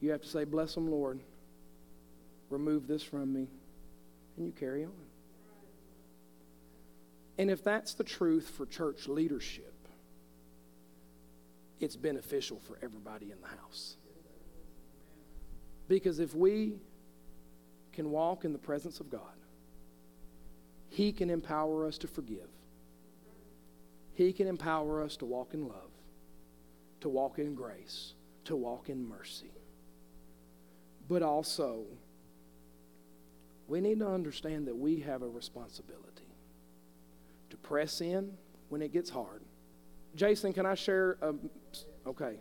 You 0.01 0.11
have 0.11 0.21
to 0.21 0.27
say, 0.27 0.43
Bless 0.43 0.75
them, 0.75 0.89
Lord. 0.89 1.19
Remove 2.49 2.87
this 2.87 3.03
from 3.03 3.33
me. 3.33 3.47
And 4.37 4.45
you 4.45 4.51
carry 4.51 4.83
on. 4.83 4.91
And 7.37 7.49
if 7.49 7.63
that's 7.63 7.93
the 7.93 8.03
truth 8.03 8.49
for 8.49 8.65
church 8.65 9.07
leadership, 9.07 9.73
it's 11.79 11.95
beneficial 11.95 12.59
for 12.59 12.77
everybody 12.81 13.31
in 13.31 13.41
the 13.41 13.47
house. 13.47 13.95
Because 15.87 16.19
if 16.19 16.35
we 16.35 16.75
can 17.93 18.11
walk 18.11 18.45
in 18.45 18.53
the 18.53 18.59
presence 18.59 18.99
of 18.99 19.09
God, 19.09 19.21
He 20.89 21.11
can 21.11 21.29
empower 21.29 21.85
us 21.87 21.97
to 21.99 22.07
forgive. 22.07 22.49
He 24.13 24.31
can 24.33 24.47
empower 24.47 25.01
us 25.01 25.17
to 25.17 25.25
walk 25.25 25.53
in 25.53 25.67
love, 25.67 25.91
to 27.01 27.09
walk 27.09 27.39
in 27.39 27.55
grace, 27.55 28.13
to 28.45 28.55
walk 28.55 28.89
in 28.89 29.07
mercy. 29.07 29.51
But 31.09 31.23
also, 31.23 31.85
we 33.67 33.81
need 33.81 33.99
to 33.99 34.07
understand 34.07 34.67
that 34.67 34.77
we 34.77 34.99
have 34.99 35.23
a 35.23 35.27
responsibility 35.27 36.30
to 37.51 37.57
press 37.57 38.01
in 38.01 38.33
when 38.69 38.81
it 38.81 38.91
gets 38.91 39.09
hard. 39.09 39.41
Jason, 40.15 40.53
can 40.53 40.65
I 40.65 40.75
share? 40.75 41.17
A, 41.21 41.33
okay. 42.07 42.35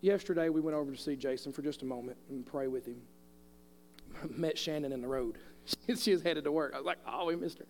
Yesterday, 0.00 0.48
we 0.48 0.60
went 0.60 0.76
over 0.76 0.92
to 0.92 0.98
see 0.98 1.16
Jason 1.16 1.52
for 1.52 1.62
just 1.62 1.82
a 1.82 1.84
moment 1.84 2.16
and 2.28 2.46
pray 2.46 2.68
with 2.68 2.86
him. 2.86 3.02
Met 4.36 4.56
Shannon 4.56 4.92
in 4.92 5.02
the 5.02 5.08
road. 5.08 5.38
she 5.96 6.12
was 6.12 6.22
headed 6.22 6.44
to 6.44 6.52
work. 6.52 6.72
I 6.74 6.78
was 6.78 6.86
like, 6.86 6.98
oh, 7.06 7.26
we 7.26 7.36
missed 7.36 7.58
her. 7.58 7.66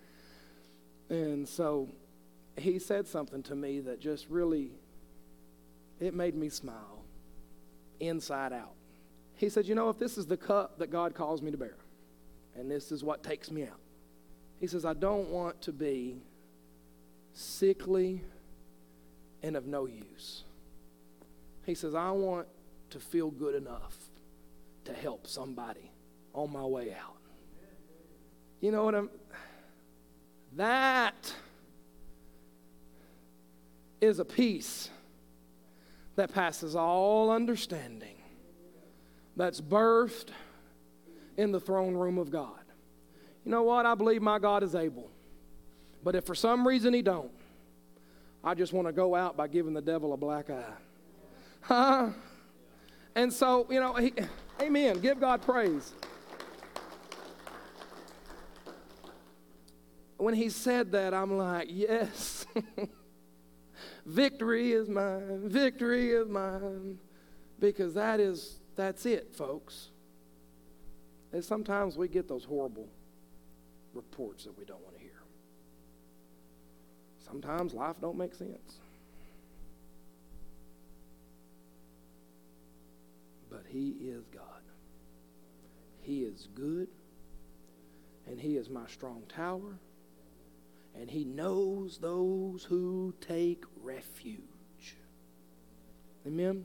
And 1.15 1.49
so 1.49 1.89
he 2.57 2.79
said 2.79 3.07
something 3.07 3.43
to 3.45 3.57
me 3.57 3.81
that 3.81 4.01
just 4.01 4.29
really, 4.29 4.71
it 5.99 6.15
made 6.15 6.35
me 6.35 6.49
smile 6.49 7.05
inside 7.99 8.53
out. 8.53 8.75
He 9.37 9.49
said, 9.49 9.67
You 9.67 9.75
know, 9.75 9.89
if 9.89 9.99
this 9.99 10.19
is 10.19 10.27
the 10.27 10.37
cup 10.37 10.79
that 10.79 10.91
God 10.91 11.15
calls 11.15 11.43
me 11.43 11.51
to 11.51 11.57
bear, 11.57 11.77
and 12.55 12.71
this 12.71 12.93
is 12.93 13.03
what 13.03 13.23
takes 13.23 13.51
me 13.51 13.65
out, 13.65 13.81
he 14.61 14.67
says, 14.67 14.85
I 14.85 14.93
don't 14.93 15.31
want 15.31 15.63
to 15.63 15.73
be 15.73 16.21
sickly 17.33 18.23
and 19.43 19.57
of 19.57 19.67
no 19.67 19.87
use. 19.87 20.45
He 21.65 21.75
says, 21.75 21.95
I 21.95 22.11
want 22.11 22.47
to 22.91 23.01
feel 23.01 23.31
good 23.31 23.55
enough 23.55 23.97
to 24.85 24.93
help 24.93 25.27
somebody 25.27 25.91
on 26.35 26.53
my 26.53 26.65
way 26.65 26.93
out. 26.93 27.17
You 28.61 28.71
know 28.71 28.85
what 28.85 28.95
I'm. 28.95 29.11
That 30.57 31.33
is 34.01 34.19
a 34.19 34.25
peace 34.25 34.91
that 36.17 36.33
passes 36.33 36.77
all 36.77 37.31
understanding, 37.31 38.17
that's 39.37 39.61
birthed 39.61 40.29
in 41.37 41.53
the 41.53 41.61
throne 41.61 41.95
room 41.95 42.19
of 42.19 42.31
God. 42.31 42.60
You 43.45 43.51
know 43.51 43.63
what? 43.63 43.87
I 43.87 43.95
believe 43.95 44.23
my 44.23 44.39
God 44.39 44.63
is 44.63 44.75
able. 44.75 45.11
But 46.03 46.15
if 46.15 46.25
for 46.25 46.35
some 46.35 46.67
reason 46.67 46.95
he 46.95 47.03
don't, 47.03 47.31
I 48.43 48.55
just 48.55 48.73
want 48.73 48.89
to 48.89 48.93
go 48.93 49.15
out 49.15 49.37
by 49.37 49.49
giving 49.49 49.75
the 49.75 49.83
devil 49.83 50.13
a 50.13 50.17
black 50.17 50.51
eye. 50.51 50.73
Huh? 51.63 52.11
And 53.15 53.33
so, 53.33 53.67
you 53.71 53.81
know, 53.81 53.95
he, 53.95 54.15
amen. 54.61 55.01
Give 55.01 55.21
God 55.21 55.43
praise. 55.43 55.93
When 60.17 60.35
he 60.35 60.49
said 60.49 60.93
that, 60.93 61.13
I'm 61.13 61.37
like, 61.37 61.69
yes. 61.71 62.47
victory 64.07 64.73
is 64.73 64.89
mine. 64.89 65.49
Victory 65.49 66.13
is 66.13 66.29
mine. 66.29 66.99
Because 67.59 67.95
that 67.95 68.21
is, 68.21 68.61
that's 68.77 69.05
it, 69.05 69.35
folks. 69.35 69.89
And 71.33 71.45
sometimes 71.45 71.97
we 71.97 72.09
get 72.09 72.27
those 72.27 72.45
horrible 72.45 72.89
reports 73.95 74.45
that 74.45 74.57
we 74.59 74.65
don't 74.65 74.83
want 74.83 74.95
to 74.97 75.01
hear. 75.01 75.23
Sometimes 77.19 77.75
life 77.75 77.97
don't 78.01 78.17
make 78.17 78.35
sense. 78.35 78.81
But 83.51 83.65
he 83.69 83.91
is 84.01 84.25
God. 84.29 84.45
He 86.01 86.23
is 86.23 86.49
good 86.55 86.89
and 88.27 88.41
he 88.41 88.57
is 88.57 88.71
my 88.71 88.87
strong 88.87 89.23
tower 89.29 89.79
and 90.99 91.11
he 91.11 91.25
knows 91.25 91.99
those 91.99 92.65
who 92.65 93.15
take 93.21 93.65
refuge. 93.83 94.97
Amen. 96.27 96.65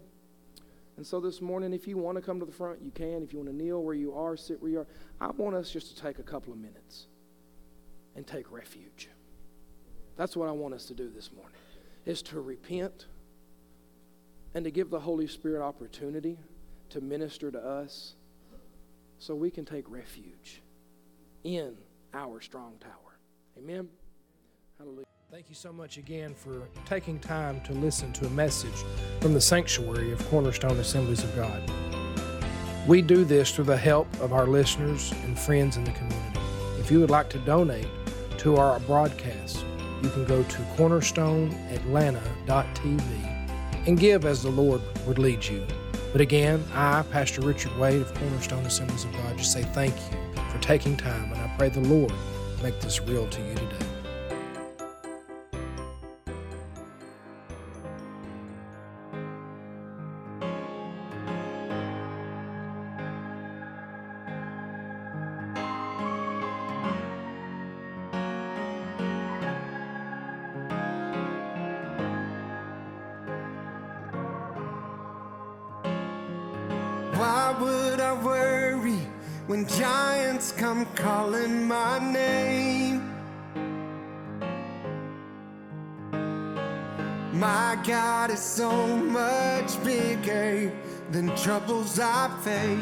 And 0.97 1.05
so 1.05 1.19
this 1.19 1.41
morning, 1.41 1.73
if 1.73 1.88
you 1.88 1.97
want 1.97 2.17
to 2.17 2.21
come 2.21 2.39
to 2.39 2.45
the 2.45 2.51
front, 2.51 2.82
you 2.82 2.91
can. 2.91 3.21
If 3.21 3.34
you 3.34 3.39
want 3.39 3.49
to 3.49 3.55
kneel 3.55 3.84
where 3.84 3.93
you 3.93 4.13
are, 4.13 4.38
sit 4.38 4.61
where 4.61 4.71
you 4.71 4.80
are, 4.80 4.88
I 5.19 5.30
want 5.32 5.55
us 5.55 5.69
just 5.69 5.95
to 5.95 6.01
take 6.01 6.19
a 6.19 6.23
couple 6.23 6.53
of 6.53 6.59
minutes 6.59 7.07
and 8.16 8.26
take 8.26 8.51
refuge. 8.51 9.09
That's 10.16 10.38
what 10.38 10.47
I 10.47 10.51
want 10.51 10.74
us 10.74 10.86
to 10.86 10.93
do 10.93 11.09
this 11.09 11.32
morning, 11.34 11.57
is 12.05 12.22
to 12.24 12.39
repent 12.39 13.07
and 14.53 14.63
to 14.63 14.72
give 14.72 14.89
the 14.89 14.99
Holy 14.99 15.28
Spirit 15.28 15.61
opportunity 15.61 16.38
to 16.89 17.01
minister 17.01 17.51
to 17.51 17.59
us 17.59 18.16
so 19.18 19.36
we 19.36 19.51
can 19.51 19.66
take 19.66 19.89
refuge 19.89 20.61
in 21.43 21.76
our 22.13 22.39
strong 22.39 22.74
tower. 22.80 23.20
Amen. 23.57 23.89
Hallelujah. 24.78 25.05
Thank 25.32 25.49
you 25.49 25.55
so 25.55 25.74
much 25.74 25.97
again 25.97 26.34
for 26.34 26.70
taking 26.86 27.20
time 27.20 27.59
to 27.61 27.74
listen 27.74 28.13
to 28.13 28.26
a 28.26 28.30
message 28.30 28.86
from 29.20 29.34
the 29.34 29.41
sanctuary 29.41 30.11
of 30.11 30.26
Cornerstone 30.30 30.78
Assemblies 30.78 31.24
of 31.24 31.36
God. 31.36 31.70
We 32.88 33.01
do 33.01 33.26
this 33.26 33.51
through 33.51 33.66
the 33.66 33.76
help 33.76 34.07
of 34.22 34.32
our 34.32 34.47
listeners 34.47 35.11
and 35.26 35.38
friends 35.38 35.76
in 35.76 35.84
the 35.84 35.91
community. 35.91 36.39
If 36.80 36.91
you 36.91 36.99
would 37.01 37.09
like 37.09 37.30
to 37.32 37.39
donate 37.39 37.88
to 38.45 38.55
our 38.57 38.79
broadcast, 38.81 39.65
you 40.03 40.09
can 40.11 40.23
go 40.23 40.43
to 40.43 40.57
cornerstoneatlanta.tv 40.77 43.47
and 43.87 43.99
give 43.99 44.23
as 44.23 44.43
the 44.43 44.51
Lord 44.51 44.83
would 45.07 45.17
lead 45.17 45.43
you. 45.43 45.65
But 46.11 46.21
again, 46.21 46.63
I, 46.75 47.01
Pastor 47.11 47.41
Richard 47.41 47.75
Wade 47.79 48.03
of 48.03 48.13
Cornerstone 48.13 48.63
Assemblies 48.67 49.03
of 49.03 49.11
God, 49.13 49.35
just 49.39 49.51
say 49.51 49.63
thank 49.63 49.95
you 49.95 50.43
for 50.51 50.59
taking 50.59 50.95
time, 50.95 51.33
and 51.33 51.41
I 51.41 51.47
pray 51.57 51.69
the 51.69 51.79
Lord 51.79 52.13
make 52.61 52.79
this 52.81 53.01
real 53.01 53.27
to 53.27 53.41
you 53.41 53.55
face. 92.45 92.74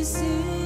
Jesus 0.00 0.59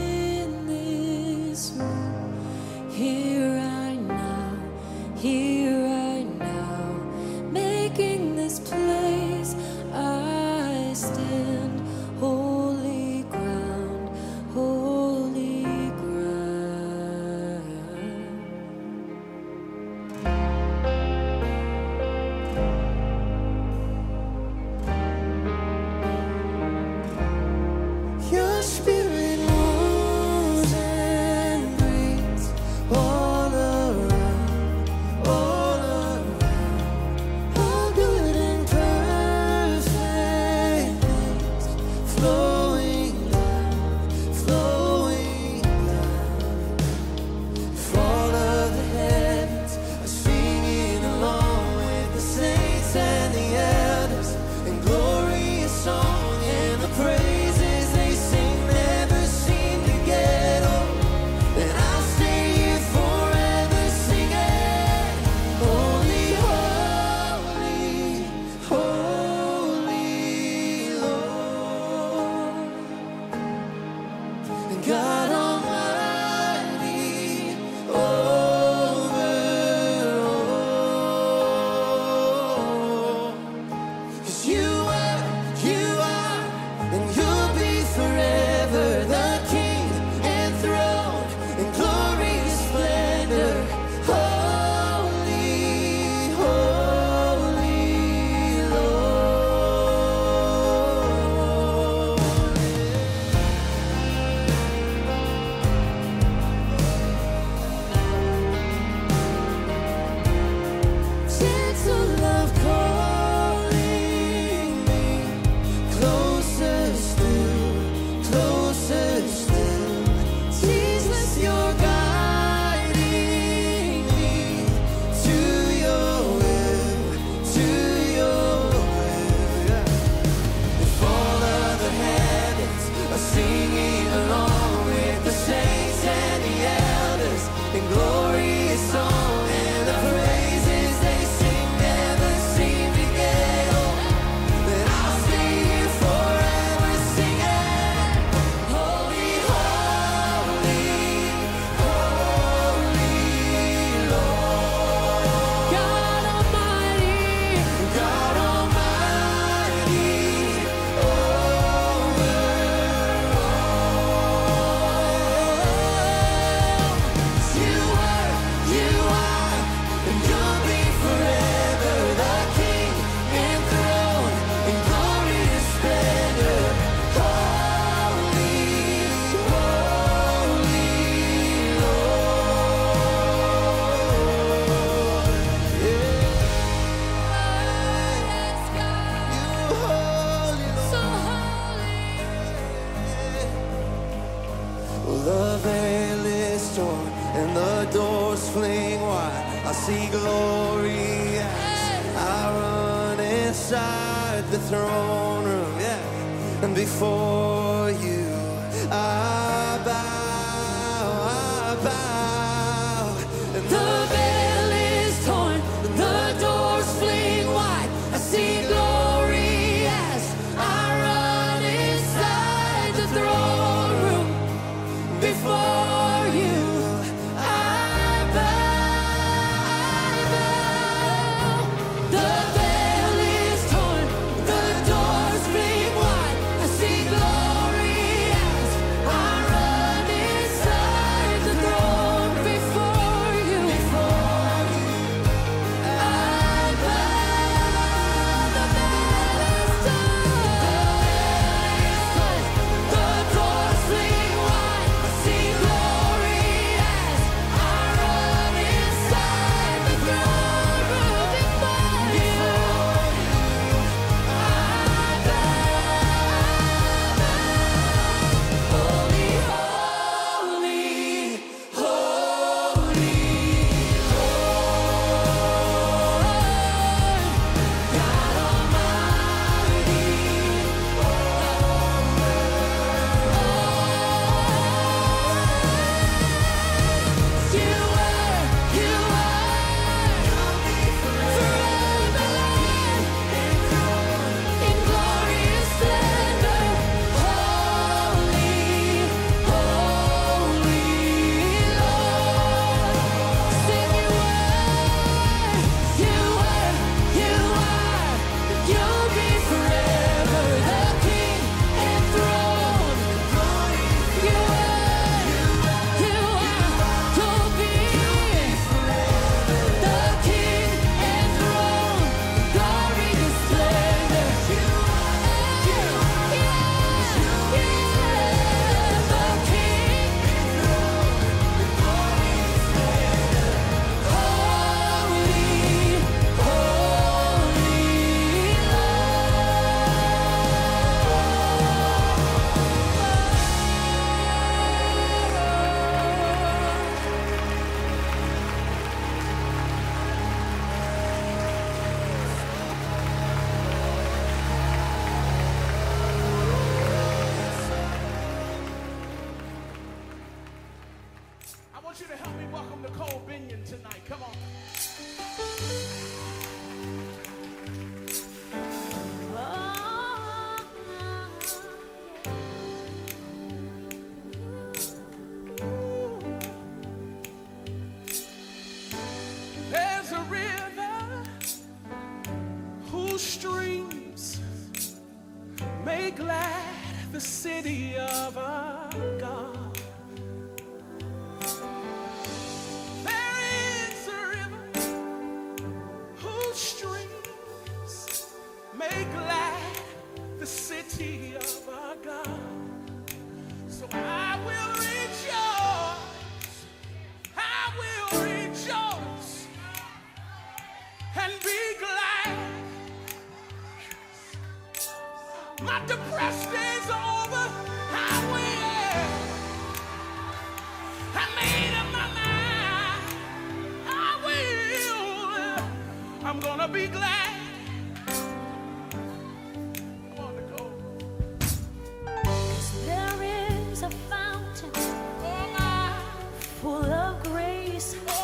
grace 437.75 438.24